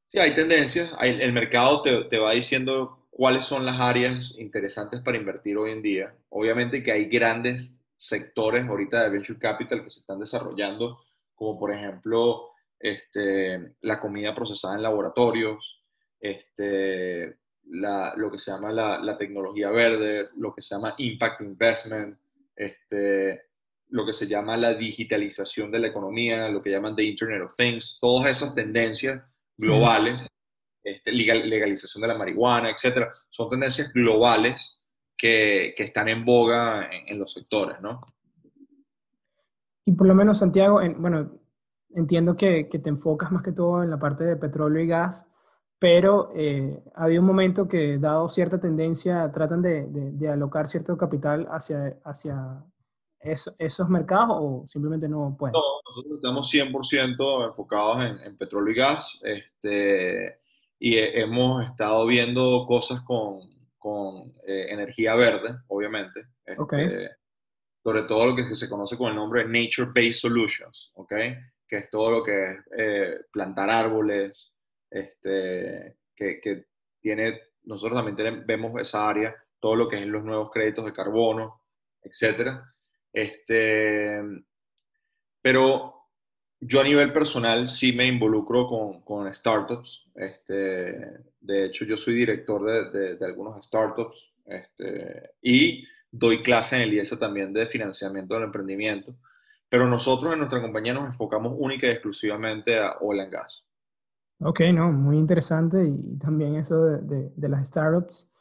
[0.08, 0.94] Sí, hay tendencias.
[1.00, 5.72] Hay, el mercado te, te, va diciendo cuáles son las áreas interesantes para invertir hoy
[5.72, 6.16] en día.
[6.30, 11.00] Obviamente que hay grandes sectores ahorita de venture capital que se están desarrollando,
[11.34, 12.53] como por ejemplo
[12.84, 15.82] este, la comida procesada en laboratorios,
[16.20, 17.38] este,
[17.70, 22.20] la, lo que se llama la, tecnología verde, lo que se llama impact investment,
[22.54, 23.44] este,
[23.88, 27.56] lo que se llama la digitalización de la economía, lo que llaman the Internet of
[27.56, 29.24] Things, todas esas tendencias
[29.58, 30.22] globales,
[30.84, 34.82] este, legal, legalización de la marihuana, etcétera, son tendencias globales
[35.18, 38.02] que, están en boga en, en, los sectores, ¿no?
[39.86, 41.43] Y por lo menos, Santiago, en, bueno,
[41.96, 45.30] entiendo que, que, te enfocas más que todo en la parte de petróleo y gas,
[45.80, 50.98] pero eh, había un momento que, dado cierta tendencia, tratan de, de, de alocar cierto
[50.98, 52.64] capital hacia, hacia
[53.24, 55.54] es, esos mercados o simplemente no pueden?
[55.54, 60.40] No, nosotros estamos 100% enfocados en, en, petróleo y gas este,
[60.80, 63.40] y hemos estado viendo cosas con,
[63.78, 66.22] con eh, energía verde, obviamente.
[66.46, 67.10] Este,
[67.84, 71.14] sobre todo lo que se conoce con el nombre de Nature Based Solutions, ¿ok?
[71.74, 74.54] Que es todo lo que es eh, plantar árboles,
[74.92, 76.68] este, que, que,
[77.02, 81.64] tiene, nosotros también vemos esa área, todo lo que es los nuevos créditos de carbono,
[82.04, 82.72] etcétera.
[83.12, 84.22] Este,
[85.42, 85.96] pero
[86.60, 90.12] yo a nivel personal sí me involucro con, con startups.
[90.14, 90.54] Este,
[91.42, 96.94] de hecho, yo soy director de, de, algunos startups este, y doy clase en el
[96.94, 99.16] IESA también de financiamiento del emprendimiento.
[99.74, 103.66] Pero nosotros en nuestra compañía nos enfocamos única y exclusivamente a oil and gas.
[104.40, 108.32] Ok, no, muy interesante y también eso de, de las startups.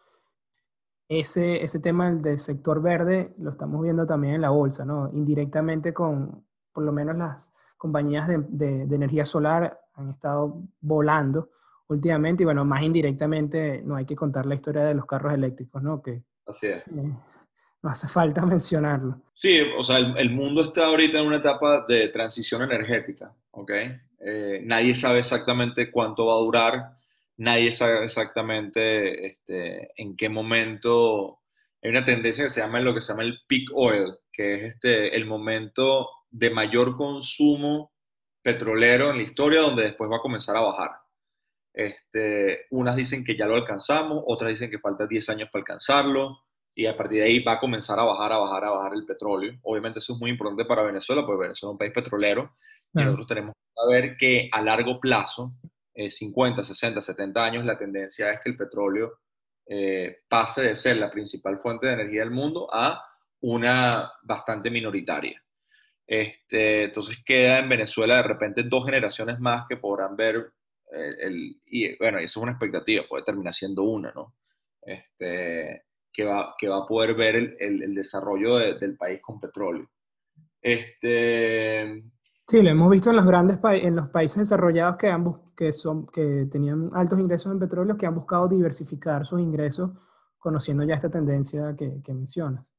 [1.08, 5.10] Ese, ese tema del sector verde lo estamos viendo también en la bolsa, ¿no?
[5.14, 8.36] Indirectamente con por lo menos las compañías de,
[8.86, 11.48] de, energía solar han estado volando
[11.88, 15.82] últimamente y bueno, más indirectamente no hay que contar la historia de los carros eléctricos,
[15.82, 16.02] ¿no?
[16.02, 16.86] Que, Así es.
[16.88, 17.16] Eh,
[17.82, 19.20] no hace falta mencionarlo.
[19.34, 23.70] Sí, o sea, el, el, mundo está ahorita en una etapa de transición energética, ¿ok?
[24.24, 26.96] Eh, nadie sabe exactamente cuánto va a durar,
[27.38, 31.40] nadie sabe exactamente este, en qué momento.
[31.82, 34.74] Hay una tendencia que se llama lo que se llama el peak oil, que es
[34.74, 37.92] este, el momento de mayor consumo
[38.42, 40.90] petrolero en la historia, donde después va a comenzar a bajar.
[41.74, 46.38] Este, unas dicen que ya lo alcanzamos, otras dicen que falta 10 años para alcanzarlo,
[46.74, 49.04] y a partir de ahí va a comenzar a bajar, a bajar, a bajar el
[49.04, 49.58] petróleo.
[49.62, 52.54] Obviamente eso es muy importante para Venezuela, porque Venezuela es un país petrolero,
[52.94, 55.54] y nosotros tenemos que saber que a largo plazo,
[55.94, 59.20] 50, 60, 70 años, la tendencia es que el petróleo
[59.66, 63.02] eh, pase de ser la principal fuente de energía del mundo a
[63.40, 65.42] una bastante minoritaria.
[66.06, 70.52] Este, entonces queda en Venezuela de repente dos generaciones más que podrán ver
[70.92, 74.34] el, y bueno, eso es una expectativa, puede terminar siendo una, ¿no?
[74.82, 79.88] Este, que, va, que va a poder ver el, el, desarrollo del país con petróleo.
[80.60, 82.04] Este,
[82.46, 86.06] sí, lo hemos visto en los grandes en los países desarrollados que, ambos, que, son,
[86.06, 89.90] que tenían altos ingresos en petróleo, que han buscado diversificar sus ingresos
[90.38, 92.72] conociendo ya esta tendencia que, que mencionas.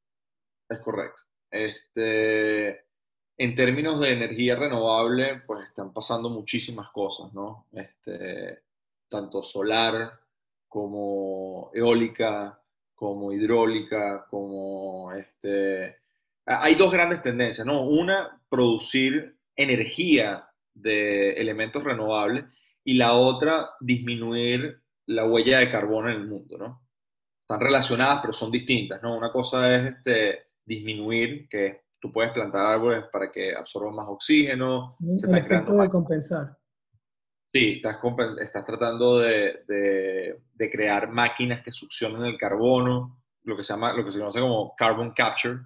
[0.70, 1.24] Es correcto.
[1.50, 2.86] Este,
[3.38, 7.68] en términos de energía renovable, pues están pasando muchísimas cosas, ¿no?
[7.72, 8.64] Este,
[9.08, 10.20] tanto solar
[10.68, 12.63] como eólica,
[13.04, 15.98] como hidráulica, como este...
[16.46, 17.86] Hay dos grandes tendencias, ¿no?
[17.86, 22.46] Una, producir energía de elementos renovables
[22.82, 26.88] y la otra, disminuir la huella de carbono en el mundo, ¿no?
[27.42, 29.18] Están relacionadas, pero son distintas, ¿no?
[29.18, 34.96] Una cosa es este, disminuir, que tú puedes plantar árboles para que absorban más oxígeno.
[35.18, 36.58] Se el efecto de compensar.
[37.54, 38.00] Sí, estás,
[38.42, 44.04] estás tratando de, de, crear máquinas que succionen el carbono, lo que se, llama, lo
[44.04, 45.60] que se conoce como carbon capture.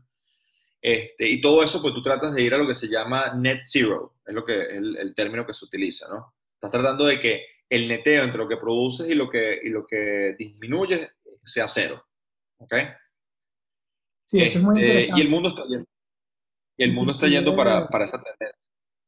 [0.81, 3.59] Este, y todo eso, pues tú tratas de ir a lo que se llama net
[3.61, 6.35] zero, es lo que el, el término que se utiliza, ¿no?
[6.55, 9.87] Estás tratando de que el neteo entre lo que produces y lo que, y lo
[9.87, 11.09] que disminuyes
[11.45, 12.05] sea cero.
[12.57, 12.73] ¿Ok?
[14.25, 15.09] Sí, eso es muy interesante.
[15.11, 15.63] Este, y el mundo está
[16.79, 18.56] y el mundo está yendo para, para esa tendencia.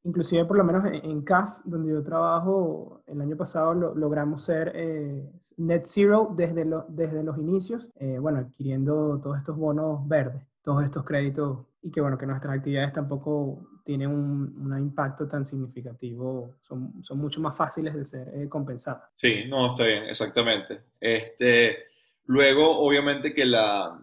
[0.03, 5.29] Inclusive, por lo menos en, CAF, donde yo trabajo, el año pasado logramos ser eh,
[5.57, 10.85] net zero desde, lo, desde los inicios, eh, bueno, adquiriendo todos estos bonos verdes, todos
[10.85, 16.55] estos créditos, y que bueno, que nuestras actividades tampoco tienen un, un impacto tan significativo,
[16.61, 19.13] son, son mucho más fáciles de ser eh, compensadas.
[19.17, 20.81] Sí, no, está bien, exactamente.
[20.99, 21.77] Este,
[22.25, 23.99] luego, obviamente que la,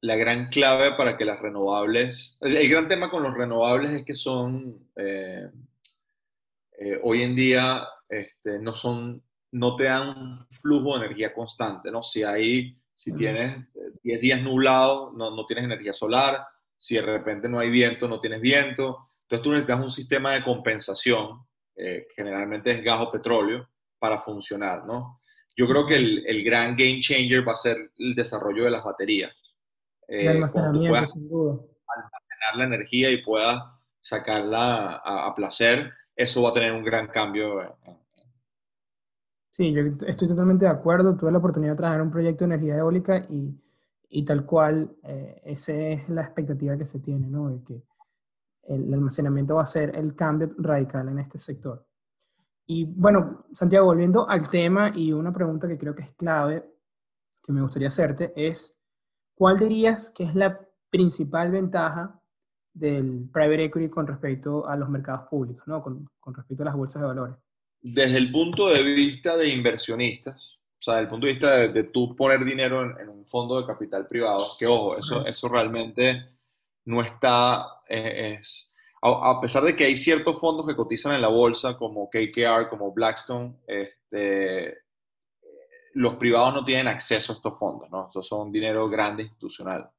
[0.00, 4.14] la gran clave para que las renovables, el gran tema con los renovables es que
[4.14, 5.48] son, eh,
[6.78, 9.22] eh, hoy en día, este, no son,
[9.52, 12.02] no te dan un flujo de energía constante, ¿no?
[12.02, 13.66] Si hay, si tienes
[14.02, 18.20] 10 días nublados, no, no, tienes energía solar, si de repente no hay viento, no
[18.20, 21.40] tienes viento, entonces tú necesitas un sistema de compensación,
[21.74, 23.68] eh, generalmente es gas o petróleo,
[23.98, 25.18] para funcionar, ¿no?
[25.56, 28.84] Yo creo que el, el gran game changer va a ser el desarrollo de las
[28.84, 29.32] baterías
[30.08, 31.60] eh, almacenamiento, sin duda.
[31.88, 33.62] Almacenar la energía y puedas
[34.00, 37.76] sacarla a, placer, eso va a tener un gran cambio.
[39.50, 41.16] Sí, yo estoy totalmente de acuerdo.
[41.16, 43.58] Tuve la oportunidad de trabajar un proyecto de energía eólica y,
[44.08, 47.50] y tal cual, eh, esa es la expectativa que se tiene, ¿no?
[47.50, 47.82] De que
[48.68, 51.86] el almacenamiento va a ser el cambio radical en este sector.
[52.66, 56.64] Y bueno, Santiago, volviendo al tema y una pregunta que creo que es clave,
[57.42, 58.80] que me gustaría hacerte, es
[59.36, 60.58] ¿Cuál dirías que es la
[60.90, 62.20] principal ventaja
[62.72, 65.80] del private equity con respecto a los mercados públicos, ¿no?
[65.82, 67.36] con, respecto a las bolsas de valores?
[67.80, 72.14] Desde el punto de vista de inversionistas, sea, desde el punto de vista de, tú
[72.14, 76.28] poner dinero en, un fondo de capital privado, que ojo, eso, eso realmente
[76.84, 78.70] no está, eh, es,
[79.02, 82.92] a, pesar de que hay ciertos fondos que cotizan en la bolsa, como KKR, como
[82.92, 84.78] Blackstone, este,
[85.96, 88.06] los privados no tienen acceso a estos fondos, ¿no?
[88.06, 89.90] Estos son dinero grande institucional.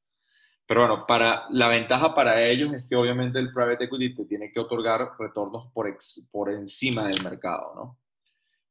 [0.67, 4.51] Pero bueno, para, la ventaja para ellos es que obviamente el private equity te tiene
[4.51, 5.97] que otorgar retornos por,
[6.29, 7.99] por encima del mercado, ¿no?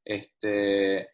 [0.04, 1.08] Este,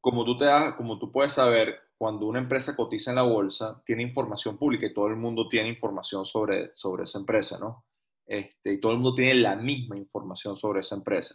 [0.00, 3.82] como tú, te das, como tú puedes saber, cuando una empresa cotiza en la bolsa,
[3.84, 7.84] tiene información pública y todo el mundo tiene información sobre, sobre esa empresa, ¿no?
[8.24, 11.34] Este, y todo el mundo tiene la misma información sobre esa empresa.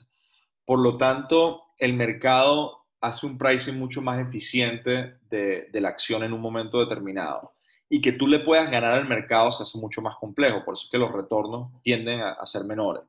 [0.66, 6.24] Por lo tanto, el mercado hace un pricing mucho más eficiente de, de la acción
[6.24, 7.53] en un momento determinado.
[7.88, 10.86] Y que tú le puedas ganar al mercado se hace mucho más complejo, por eso
[10.86, 13.03] es que los retornos tienden a, a ser menores.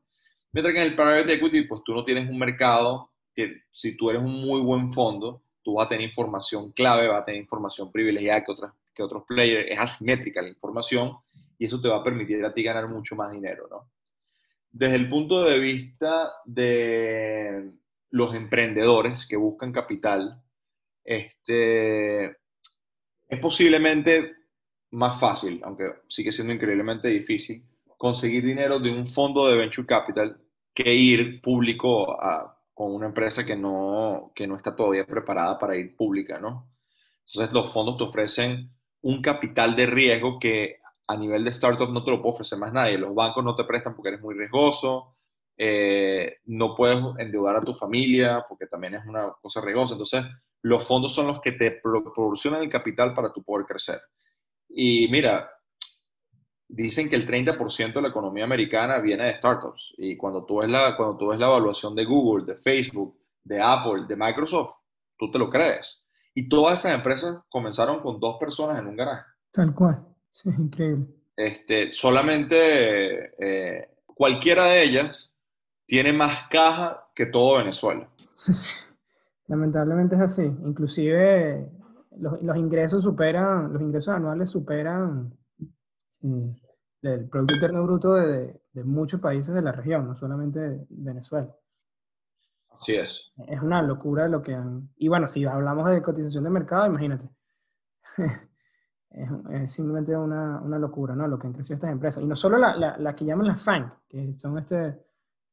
[0.53, 4.11] Mientras que en el private equity, pues tú no tienes un mercado que si tú
[4.11, 7.91] eres un muy buen fondo, tú vas a tener información clave, vas a tener información
[7.91, 11.17] privilegiada que, otras, que otros players, es asimétrica la información
[11.59, 13.91] y eso te va a permitir a ti ganar mucho más dinero, ¿no?
[14.71, 17.73] Desde el punto de vista de
[18.11, 20.43] los emprendedores que buscan capital,
[21.05, 24.33] este, es posiblemente
[24.91, 27.65] más fácil, aunque sigue siendo increíblemente difícil,
[27.99, 30.41] conseguir dinero de un fondo de venture capital
[30.73, 35.77] que ir público a, con una empresa que no, que no está todavía preparada para
[35.77, 36.71] ir pública, ¿no?
[37.27, 38.71] Entonces los fondos te ofrecen
[39.03, 42.73] un capital de riesgo que a nivel de startup no te lo puede ofrecer más
[42.73, 42.99] nadie.
[42.99, 45.16] Los bancos no te prestan porque eres muy riesgoso,
[45.57, 49.95] eh, no puedes endeudar a tu familia porque también es una cosa riesgosa.
[49.95, 50.25] Entonces
[50.63, 54.01] los fondos son los que te proporcionan el capital para tu poder crecer.
[54.69, 55.51] Y mira,
[56.69, 59.95] dicen que el 30% de la economía americana viene de startups.
[59.97, 63.61] Y cuando tú, ves la, cuando tú ves la evaluación de Google, de Facebook, de
[63.63, 64.83] Apple, de Microsoft,
[65.17, 66.03] tú te lo crees.
[66.35, 69.25] Y todas esas empresas comenzaron con dos personas en un garaje.
[69.53, 70.05] Tal cual.
[70.33, 71.07] Es increíble.
[71.35, 75.33] Este, solamente eh, cualquiera de ellas
[75.87, 78.09] tiene más caja que todo Venezuela.
[79.49, 80.43] Lamentablemente es así.
[80.43, 81.71] Inclusive
[82.19, 85.33] los, los ingresos superan, los ingresos anuales superan
[87.03, 91.55] el Producto Interno Bruto de, de, muchos países de la región, no solamente de Venezuela.
[92.71, 93.33] Así es.
[93.47, 94.91] Es una locura lo que han...
[94.97, 97.31] Y bueno, si hablamos de cotización de mercado, imagínate.
[99.11, 101.27] es, simplemente una, una, locura, ¿no?
[101.29, 102.23] Lo que han crecido estas empresas.
[102.23, 105.06] Y no solo la, la, la que llaman las FAN, que son este,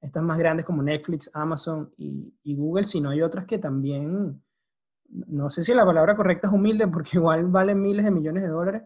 [0.04, 4.44] estas más grandes como Netflix, Amazon y, y, Google, sino hay otras que también,
[5.08, 8.50] no sé si la palabra correcta es humilde, porque igual valen miles de millones de
[8.50, 8.84] dólares,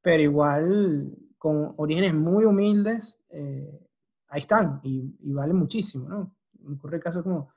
[0.00, 3.88] pero igual con orígenes muy humildes, eh,
[4.28, 6.36] ahí están y, valen muchísimo, ¿no?
[6.60, 7.52] Me ocurre casos como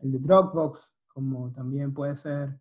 [0.00, 2.58] el de Dropbox, como también puede ser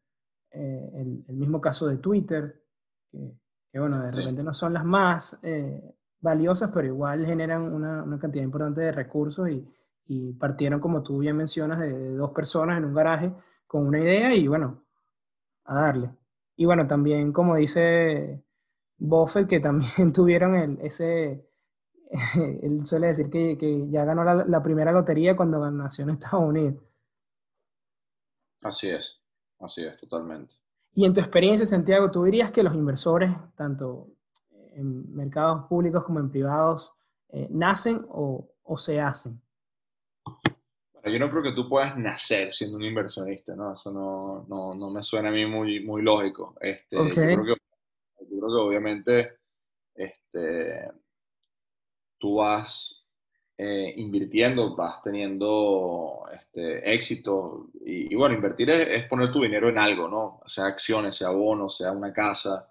[0.52, 2.64] eh, el, mismo caso de Twitter,
[3.12, 8.20] que, bueno, de repente no son las más eh, valiosas, pero igual generan una, una,
[8.20, 9.68] cantidad importante de recursos y,
[10.08, 13.32] y, partieron, como tú bien mencionas, de, dos personas en un garaje
[13.68, 14.84] con una idea y bueno,
[15.66, 16.10] a darle.
[16.56, 18.44] Y bueno, también como dice
[18.98, 21.48] Buffett, que también tuvieron el, ese,
[22.36, 26.48] él suele decir que, que ya ganó la, la, primera lotería cuando nació en Estados
[26.48, 26.76] Unidos.
[28.62, 29.22] Así es,
[29.60, 30.54] así es, totalmente.
[30.94, 34.08] Y en tu experiencia, Santiago, ¿tú dirías que los inversores, tanto
[34.72, 36.92] en mercados públicos como en privados,
[37.30, 39.40] eh, nacen o, o, se hacen?
[41.08, 43.74] Yo no creo que tú puedas nacer siendo un inversionista, ¿no?
[43.74, 46.56] Eso no, no, no me suena a mí muy, muy lógico.
[46.60, 47.36] Este, okay.
[47.36, 47.62] Yo creo que
[48.30, 49.38] yo creo que obviamente
[49.96, 50.92] este,
[52.18, 53.04] tú vas
[53.58, 57.70] eh, invirtiendo, vas teniendo este, éxito.
[57.84, 60.42] Y, bueno, invertir es, poner tu dinero en algo, ¿no?
[60.46, 62.70] Sea acciones, sea bonos, sea una casa.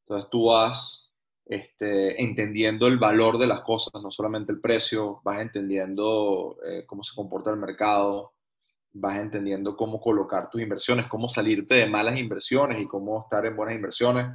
[0.00, 1.03] Entonces tú vas
[1.46, 7.02] este, entendiendo el valor de las cosas, no solamente el precio, vas entendiendo eh, cómo
[7.02, 8.32] se comporta el mercado,
[8.92, 13.56] vas entendiendo cómo colocar tus inversiones, cómo salirte de malas inversiones y cómo estar en
[13.56, 14.28] buenas inversiones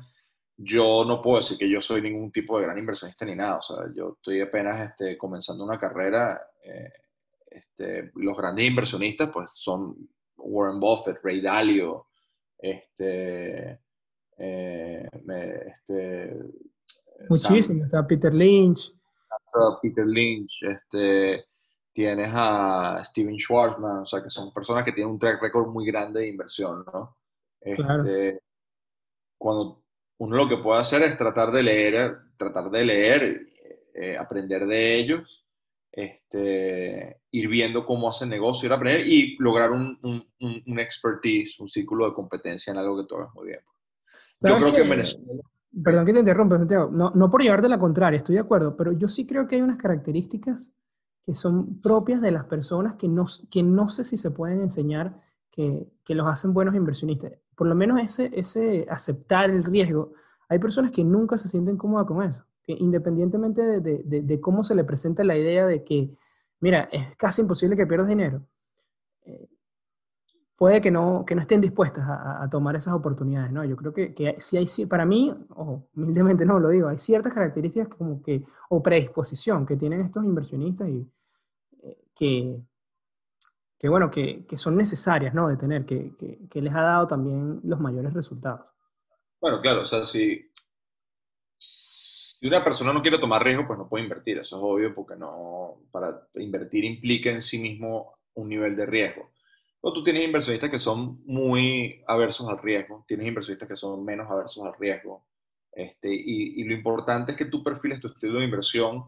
[0.62, 3.60] yo no puedo decir que yo soy ningún tipo de gran inversionista ni nada.
[3.60, 6.38] O sea, yo estoy apenas este, comenzando una carrera.
[6.62, 6.92] Eh,
[7.50, 9.96] este, los grandes inversionistas, pues, son
[10.36, 12.08] Warren Buffett, Ray Dalio,
[12.58, 13.80] este,
[14.38, 15.08] eh,
[15.66, 16.36] este
[17.28, 18.94] Muchísimo, está Peter Lynch.
[19.82, 21.46] Peter Lynch, este,
[21.92, 25.86] tienes a Steven Schwarzman, o sea, que son personas que tienen un track record muy
[25.86, 27.18] grande de inversión, ¿no?
[27.76, 28.06] Claro.
[28.06, 28.42] Este,
[29.38, 29.84] cuando
[30.20, 33.50] uno lo que puede hacer es tratar de leer, tratar de leer,
[33.94, 35.40] eh, aprender de ellos
[35.92, 41.68] este, ir viendo cómo hacen negocio, ir a aprender y lograr un, un, expertise, un
[41.68, 43.60] círculo de competencia en algo que tú hagas muy bien.
[44.42, 45.44] Yo creo que, en Venezuela...
[45.84, 46.90] Perdón que te interrumpa, Santiago.
[46.92, 49.62] No, no por llevarte la contraria, estoy de acuerdo, pero yo sí creo que hay
[49.62, 50.74] unas características
[51.22, 55.22] que son propias de las personas que no, que no sé si se pueden enseñar
[55.52, 57.34] que, que los hacen buenos inversionistas.
[57.56, 60.14] Por lo menos ese, ese aceptar el riesgo.
[60.48, 62.44] Hay personas que nunca se sienten cómodas con eso
[62.78, 66.12] independientemente de, cómo se le presenta la idea de que,
[66.60, 68.46] mira, es casi imposible que pierdas dinero,
[69.26, 69.48] eh,
[70.60, 73.64] puede que no, que no estén dispuestas a, tomar esas oportunidades, ¿no?
[73.64, 77.34] Yo creo que, que si hay, para mí, ojo, humildemente no lo digo, hay ciertas
[77.34, 81.10] características como que, o predisposición que tienen estos inversionistas y
[81.82, 82.60] eh, que,
[83.80, 85.48] que, bueno, que, que, son necesarias, ¿no?
[85.48, 86.12] De tener, que,
[86.50, 88.66] que, les ha dado también los mayores resultados.
[89.40, 90.52] Bueno, claro, o sea, si,
[91.58, 95.16] si una persona no quiere tomar riesgo, pues no puede invertir, eso es obvio, porque
[95.16, 99.32] no, para invertir implica en sí mismo un nivel de riesgo.
[99.82, 104.30] O tú tienes inversionistas que son muy aversos al riesgo, tienes inversionistas que son menos
[104.30, 105.26] aversos al riesgo,
[105.72, 109.06] este, y, lo importante es que tú perfiles tu estilo de inversión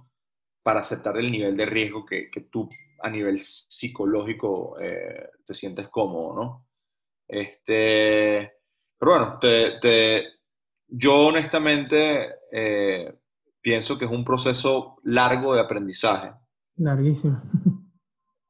[0.64, 2.70] para aceptar el nivel de riesgo que, que tú
[3.02, 6.68] a nivel psicológico eh, te sientes cómodo, ¿no?
[7.28, 8.54] Este,
[8.98, 10.24] pero bueno, te,
[10.88, 13.20] yo honestamente eh,
[13.62, 16.32] pienso que es un proceso largo de aprendizaje.
[16.78, 17.42] Larguísimo.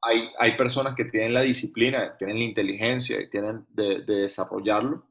[0.02, 5.04] Hay, hay personas que tienen la disciplina, tienen la inteligencia y tienen de, desarrollarlo.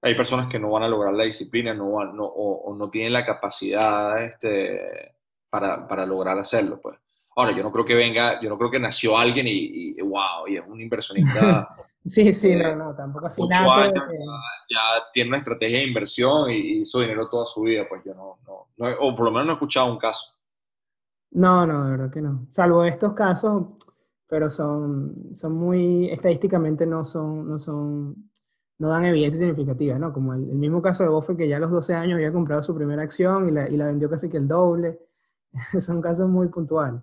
[0.00, 4.22] Hay personas que no van a lograr la disciplina no, o, no tienen la capacidad
[4.24, 5.14] este,
[5.48, 6.80] para, para, lograr hacerlo.
[6.82, 6.98] Pues.
[7.36, 10.48] Ahora, yo no creo que venga, yo no creo que nació alguien y, y wow,
[10.48, 11.68] y es un inversionista
[12.04, 13.92] Sí, sí, no, no, tampoco así nada.
[13.94, 14.80] ya,
[15.12, 18.66] tiene una estrategia de inversión y hizo dinero toda su vida, pues yo no, no,
[18.98, 20.32] o por lo menos no he escuchado un caso.
[21.30, 22.46] No, no, de verdad que no.
[22.50, 23.66] Salvo estos casos,
[24.32, 28.30] pero son, son muy, estadísticamente no son, no son,
[28.78, 30.10] no dan evidencia significativa, ¿no?
[30.10, 32.74] Como el, mismo caso de Buffett que ya a los 12 años había comprado su
[32.74, 34.98] primera acción y la, y la vendió casi que el doble.
[35.78, 37.02] son casos muy puntuales.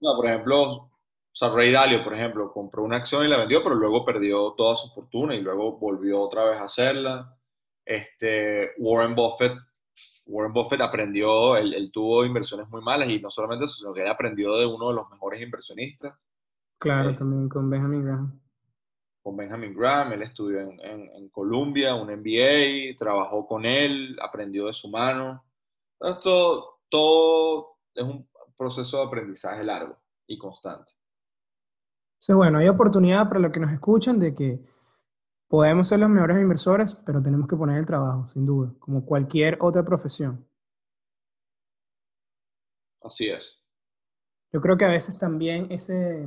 [0.00, 0.90] No, por ejemplo, o
[1.32, 4.76] sea, Ray Dalio, por ejemplo, compró una acción y la vendió, pero luego perdió toda
[4.76, 7.36] su fortuna y luego volvió otra vez a hacerla.
[7.84, 9.54] Este, Warren Buffett,
[10.26, 14.08] Warren Buffett aprendió, él, tuvo inversiones muy malas y no solamente eso, sino que él
[14.08, 16.14] aprendió de uno de los mejores inversionistas.
[16.78, 18.40] Claro, eh, también con Benjamin Graham.
[19.22, 24.66] Con Benjamin Graham, él estudió en, en, en Columbia, un MBA, trabajó con él, aprendió
[24.66, 25.44] de su mano.
[26.00, 30.92] Esto todo es un proceso de aprendizaje largo y constante.
[32.14, 34.60] Entonces, bueno, hay oportunidad para los que nos escuchan de que
[35.48, 39.56] podemos ser los mejores inversores, pero tenemos que poner el trabajo, sin duda, como cualquier
[39.60, 40.46] otra profesión.
[43.00, 43.62] Así es.
[44.52, 46.26] Yo creo que a veces también ese,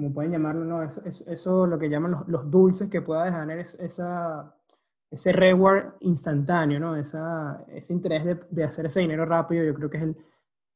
[0.00, 0.82] como pueden llamarlo, ¿no?
[0.82, 4.54] eso, eso, lo que llaman los, dulces que pueda dejar esa,
[5.10, 6.96] ese reward instantáneo, ¿no?
[6.96, 10.16] Esa, ese interés de, de, hacer ese dinero rápido, yo creo que es el,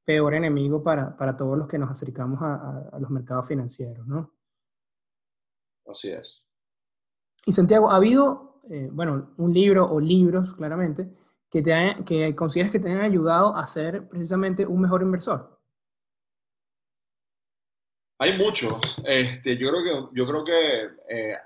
[0.05, 4.33] peor enemigo para, para todos los que nos acercamos a, a, los mercados financieros, ¿no?
[5.87, 6.45] Así es.
[7.47, 11.11] Y Santiago, ¿ha habido, eh, bueno, un libro o libros, claramente,
[11.51, 15.59] que, te que consideres que te han ayudado a ser precisamente un mejor inversor?
[18.25, 18.97] Hay muchos.
[19.05, 21.37] Este, yo creo que, yo creo que eh,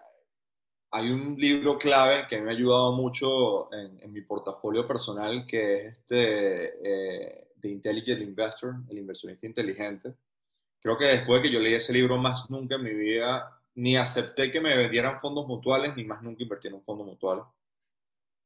[0.93, 5.73] hay un libro clave que me ha ayudado mucho en, en mi portafolio personal, que
[5.73, 10.15] es este, eh, The Intelligent Investor, el inversionista inteligente.
[10.81, 13.97] Creo que después de que yo leí ese libro, más nunca en mi vida ni
[13.97, 17.43] acepté que me vendieran fondos mutuales, ni más nunca invertí en un fondo mutual.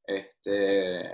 [0.07, 1.13] Este,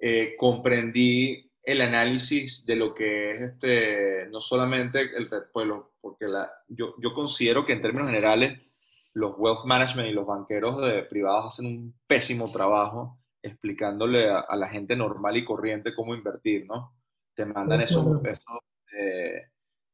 [0.00, 5.68] eh, comprendí el análisis de lo que es este, no solamente el pues,
[6.00, 8.70] porque la, yo, yo considero que en términos generales
[9.14, 14.68] los wealth management y los banqueros de privados hacen un pésimo trabajo explicándole a, la
[14.68, 16.96] gente normal y corriente cómo invertir, ¿no?
[17.34, 18.58] Te mandan esos, esos,
[18.98, 19.42] eh,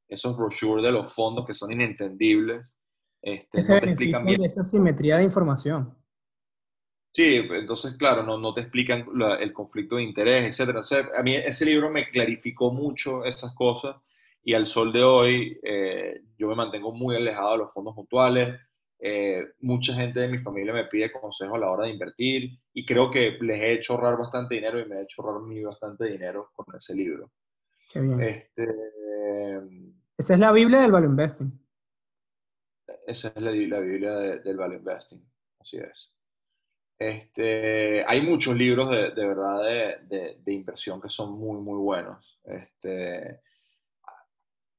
[0.09, 2.77] esos brochures de los fondos que son inentendibles.
[3.21, 6.00] Este, Ese no esa simetría de información.
[7.13, 9.07] Sí, entonces, claro, no, no te explican
[9.41, 10.81] el conflicto de interés, etcétera.
[11.17, 13.97] a mí ese libro me clarificó mucho esas cosas
[14.45, 18.61] y al sol de hoy eh, yo me mantengo muy alejado de los fondos mutuales.
[19.03, 22.85] Eh, mucha gente de mi familia me pide consejo a la hora de invertir y
[22.85, 26.05] creo que les he hecho ahorrar bastante dinero y me he hecho ahorrar mí bastante
[26.05, 27.31] dinero con ese libro.
[27.91, 28.21] Qué bien.
[28.21, 28.69] Este,
[30.17, 31.51] esa es la Biblia del Value Investing.
[33.07, 35.25] Esa es la, Biblia del Value Investing,
[35.59, 36.11] así es.
[37.01, 39.65] Este, hay muchos libros de, de verdad
[40.07, 42.39] de, de, inversión que son muy, muy buenos.
[42.45, 43.41] Este,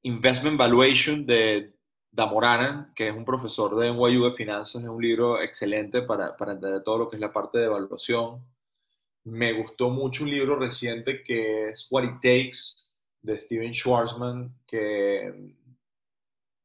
[0.03, 1.73] Investment Valuation de
[2.11, 6.51] Damoranan, que es un profesor de NYU de finanzas, es un libro excelente para, para
[6.51, 8.45] entender todo lo que es la parte de evaluación.
[9.23, 12.59] Me gustó mucho un libro reciente que es What It Takes
[13.23, 15.55] de Steven Schwarzman, que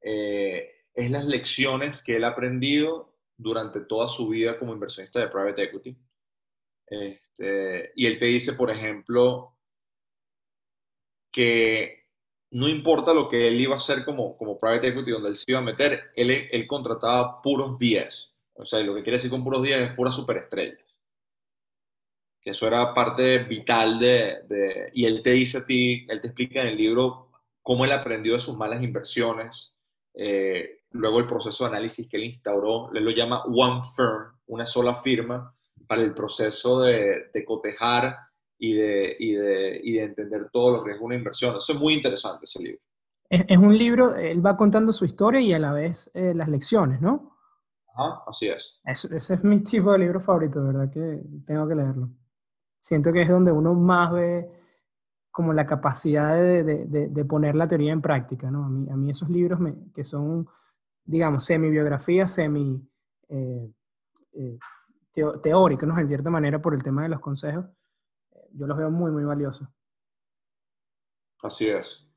[0.03, 5.29] eh, es las lecciones que él ha aprendido durante toda su vida como inversionista de
[5.29, 5.99] private equity.
[6.87, 9.57] Este, y él te dice, por ejemplo,
[11.33, 12.05] que
[12.51, 15.45] no importa lo que él iba a hacer como, como private equity, donde él se
[15.49, 18.33] iba a meter, él, él contrataba puros 10.
[18.55, 20.81] O sea, lo que quiere decir con puros 10 es puras superestrellas.
[22.41, 26.29] Que eso era parte vital de, de, Y él te dice a ti, él te
[26.29, 27.31] explica en el libro
[27.63, 29.76] cómo él aprendió de sus malas inversiones,
[30.17, 34.67] eh, luego el proceso de análisis que él instauró, él lo llama One Firm, una
[34.67, 35.55] sola firma,
[35.87, 38.17] para el proceso de, de cotejar
[38.59, 41.57] y de, y, de, y de, entender todo lo que es una inversión.
[41.57, 42.81] Eso es muy interesante ese libro.
[43.29, 46.49] Es, es un libro, él va contando su historia y a la vez eh, las
[46.49, 47.37] lecciones, ¿no?
[47.95, 48.81] Ajá, así es.
[48.85, 49.05] es.
[49.05, 50.91] Ese es mi tipo de libro favorito, ¿verdad?
[50.91, 52.11] Que tengo que leerlo.
[52.81, 54.49] Siento que es donde uno más ve
[55.37, 58.65] como la capacidad de, de, de poner la teoría en práctica, ¿no?
[58.65, 60.49] A mí, a mí esos libros me, que son,
[61.05, 62.83] digamos, semi-biografías, semi...
[63.29, 63.71] Eh,
[64.33, 64.59] eh,
[65.43, 65.99] teóricos, ¿no?
[65.99, 67.67] En cierta manera, por el tema de los consejos,
[68.53, 69.69] yo los veo muy, muy valiosos.
[71.43, 72.09] Así es.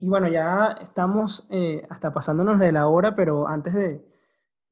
[0.00, 4.04] Y bueno, ya estamos eh, hasta pasándonos de la hora, pero antes de,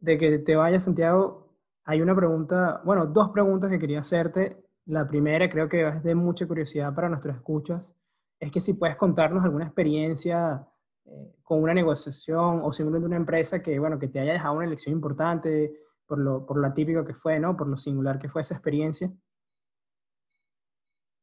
[0.00, 1.54] de, que te vayas, Santiago,
[1.84, 4.64] hay una pregunta, bueno, dos preguntas que quería hacerte.
[4.86, 7.96] La primera, creo que es de mucha curiosidad para nuestros escuchas,
[8.40, 10.66] es que si puedes contarnos alguna experiencia
[11.04, 14.66] eh, con una negociación o simplemente una empresa que, bueno, que te haya dejado una
[14.66, 15.72] lección importante
[16.06, 17.56] por lo, por lo atípico que fue, ¿no?
[17.56, 19.12] Por lo singular que fue esa experiencia.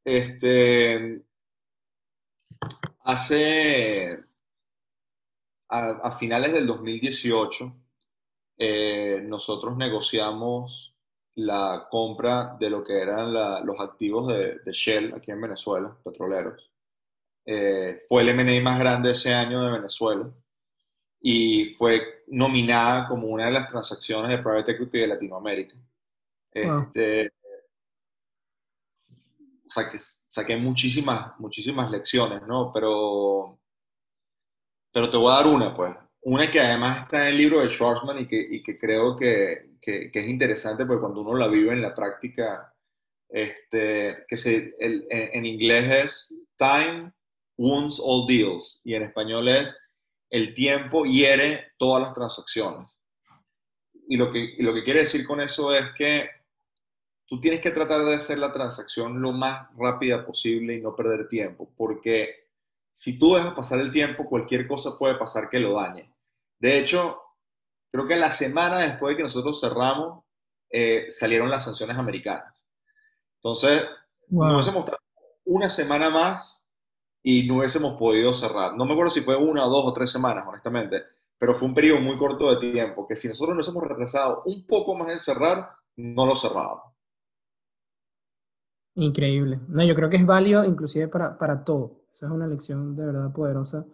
[0.05, 1.23] Este,
[3.03, 4.25] hace,
[5.69, 7.75] a, finales del 2018,
[8.57, 10.88] eh, nosotros negociamos
[11.39, 13.33] la compra de lo que eran
[13.65, 16.69] los activos de, Shell aquí en Venezuela, petroleros.
[17.45, 20.29] Eh, fue el M&A más grande ese año de Venezuela
[21.21, 25.75] y fue nominada como una de las transacciones de private equity de Latinoamérica.
[26.51, 27.31] Este,
[29.65, 32.71] saqué, saqué muchísimas, muchísimas lecciones, ¿no?
[32.73, 33.59] Pero,
[34.91, 35.95] pero te voy a dar una, pues.
[36.21, 39.68] Una que además está en el libro de Schwarzman y que, y que creo que,
[39.81, 42.73] que, que, es interesante porque cuando uno la vive en la práctica,
[43.27, 47.11] este, que se, el, en, en inglés es Time
[47.57, 49.67] wounds all deals y en español es
[50.29, 52.89] el tiempo hiere todas las transacciones.
[54.07, 56.29] Y lo que, y lo que quiere decir con eso es que
[57.25, 61.27] tú tienes que tratar de hacer la transacción lo más rápida posible y no perder
[61.27, 62.47] tiempo, porque
[62.91, 66.11] si tú dejas pasar el tiempo, cualquier cosa puede pasar que lo dañe.
[66.57, 67.21] De hecho,
[67.91, 70.23] creo que la semana después de que nosotros cerramos,
[70.69, 72.53] eh, salieron las sanciones americanas.
[73.37, 73.87] Entonces,
[74.29, 74.47] wow.
[74.47, 74.91] nos hubiésemos
[75.45, 76.61] una semana más
[77.23, 78.75] y no hubiésemos podido cerrar.
[78.75, 81.03] No me acuerdo si fue una, dos o tres semanas, honestamente,
[81.37, 84.65] pero fue un periodo muy corto de tiempo, que si nosotros nos hemos retrasado un
[84.65, 86.93] poco más en cerrar, no lo cerrábamos.
[88.95, 89.59] Increíble.
[89.69, 92.01] No, yo creo que es válido inclusive para, para todo.
[92.13, 93.85] Esa es una lección de verdad poderosa,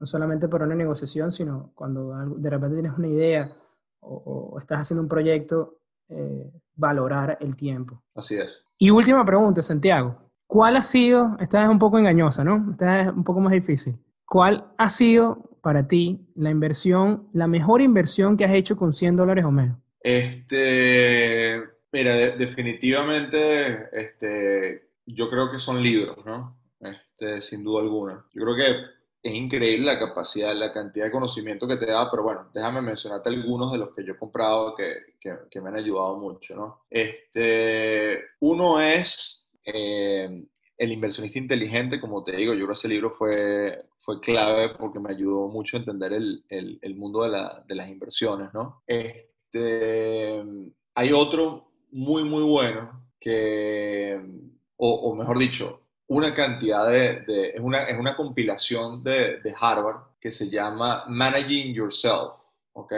[0.00, 3.52] no solamente para una negociación, sino cuando de repente tienes una idea
[4.00, 8.02] o, o estás haciendo un proyecto, eh, valorar el tiempo.
[8.14, 8.48] Así es.
[8.78, 10.16] Y última pregunta, Santiago.
[10.46, 12.66] ¿Cuál ha sido, esta es un poco engañosa, ¿no?
[12.72, 13.94] Esta es un poco más difícil.
[14.24, 19.16] ¿Cuál ha sido para ti la inversión, la mejor inversión que has hecho con 100
[19.16, 19.76] dólares o menos?
[20.00, 21.62] Este,
[21.92, 26.56] Mira, de, definitivamente, este, yo creo que son libros, ¿no?
[26.80, 28.24] Este, sin duda alguna.
[28.32, 28.76] Yo creo que
[29.22, 33.28] es increíble la capacidad, la cantidad de conocimiento que te da, pero bueno, déjame mencionarte
[33.28, 36.84] algunos de los que yo he comprado que, que, me han ayudado mucho, ¿no?
[36.88, 43.10] Este, uno es eh, El inversionista inteligente, como te digo, yo creo que ese libro
[43.10, 47.74] fue, fue clave porque me ayudó mucho a entender el, el, mundo de, la, de,
[47.74, 48.82] las inversiones, ¿no?
[48.86, 50.42] Este,
[50.94, 54.18] hay otro muy, muy bueno que,
[54.78, 55.79] o mejor dicho,
[56.10, 61.72] una cantidad de, es, una, es una compilación de, de, Harvard que se llama Managing
[61.72, 62.34] Yourself,
[62.72, 62.92] ¿ok?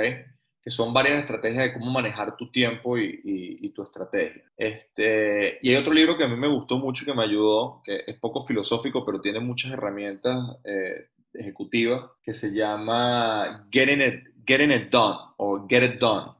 [0.62, 4.42] Que son varias estrategias de cómo manejar tu tiempo y, y, y, tu estrategia.
[4.56, 8.02] Este, y hay otro libro que a mí me gustó mucho, que me ayudó, que
[8.06, 14.72] es poco filosófico, pero tiene muchas herramientas eh, ejecutivas, que se llama Getting It, Getting
[14.72, 16.32] It Done o Get It Done.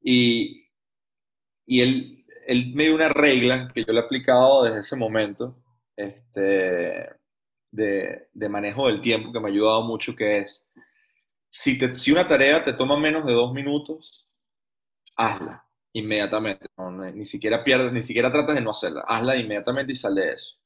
[0.00, 0.68] Y,
[1.66, 5.56] y él, él me dio una regla que yo le he aplicado desde ese momento,
[5.96, 7.16] este,
[7.70, 10.68] de, manejo del tiempo que me ha ayudado mucho, que es,
[11.50, 14.28] si, te, si una tarea te toma menos de dos minutos,
[15.16, 16.66] hazla inmediatamente.
[17.14, 19.02] ni siquiera pierdes, ni siquiera tratas de no hacerla.
[19.06, 20.56] Hazla inmediatamente y sal de eso.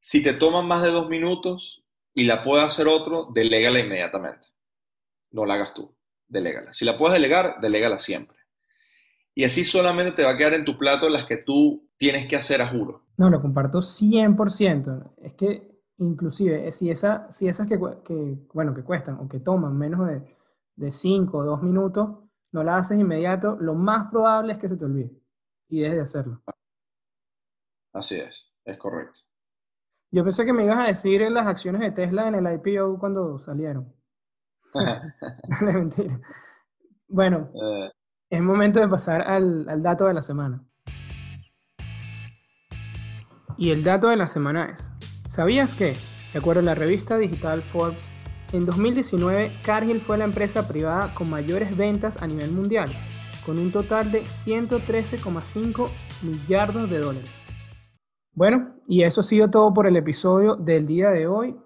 [0.00, 1.84] Si te toman más de dos minutos
[2.14, 4.48] y la puede hacer otro, delégala inmediatamente.
[5.30, 5.94] No la hagas tú,
[6.26, 6.72] delégala.
[6.72, 8.38] Si la puedes delegar, delégala siempre.
[9.34, 12.36] Y así solamente te va a quedar en tu plato las que tú tienes que
[12.36, 13.07] hacer a juro.
[13.18, 15.14] No, lo comparto 100%.
[15.18, 15.68] Es que
[15.98, 20.08] inclusive, eh, si, esa, si esas que, bueno, que cuestan o que toman menos
[20.76, 24.76] de 5 o 2 minutos, no la haces inmediato, lo más probable es que se
[24.76, 25.10] te olvide
[25.68, 26.42] y dejes de hacerlo.
[27.92, 29.20] Así es, es correcto.
[30.10, 32.98] Yo pensé que me ibas a decir en las acciones de Tesla en el IPO
[32.98, 33.92] cuando salieron.
[35.60, 36.20] mentira.
[37.08, 37.90] Bueno, eh.
[38.30, 40.64] es momento de pasar al, al dato de la semana.
[43.60, 44.92] Y el dato de la semana es,
[45.26, 45.96] ¿sabías que,
[46.32, 48.14] de acuerdo a la revista digital Forbes,
[48.52, 52.88] en 2019, Cargill fue la empresa privada con mayores ventas a nivel mundial,
[53.44, 55.90] con un total de 113,5
[56.22, 57.30] millardos de dólares.
[58.32, 61.56] Bueno, y eso ha sido todo por el episodio del día de hoy.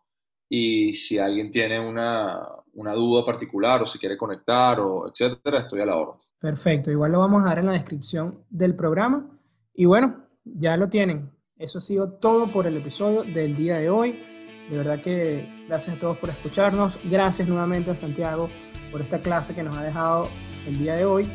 [0.48, 2.40] y si alguien tiene una,
[2.72, 6.12] una, duda particular o si quiere conectar o etcétera, estoy a la hora.
[6.40, 9.28] Perfecto, igual lo vamos a dar en la descripción del programa.
[9.74, 11.30] Y bueno, ya lo tienen.
[11.58, 14.22] Eso ha sido todo por el episodio del día de hoy.
[14.70, 16.98] De verdad que gracias a todos por escucharnos.
[17.04, 18.48] Gracias nuevamente a Santiago
[18.90, 20.30] por esta clase que nos ha dejado
[20.66, 21.30] el día de hoy.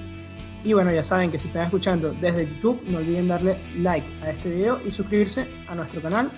[0.64, 4.32] Y bueno, ya saben que si están escuchando desde YouTube, no olviden darle like a
[4.32, 6.30] este video y suscribirse a nuestro canal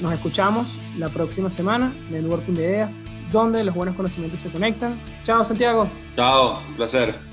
[0.00, 5.00] nos escuchamos la próxima semana en Networking de Ideas, donde los buenos conocimientos se conectan.
[5.22, 5.88] Chao, Santiago.
[6.14, 7.25] Chao, un placer.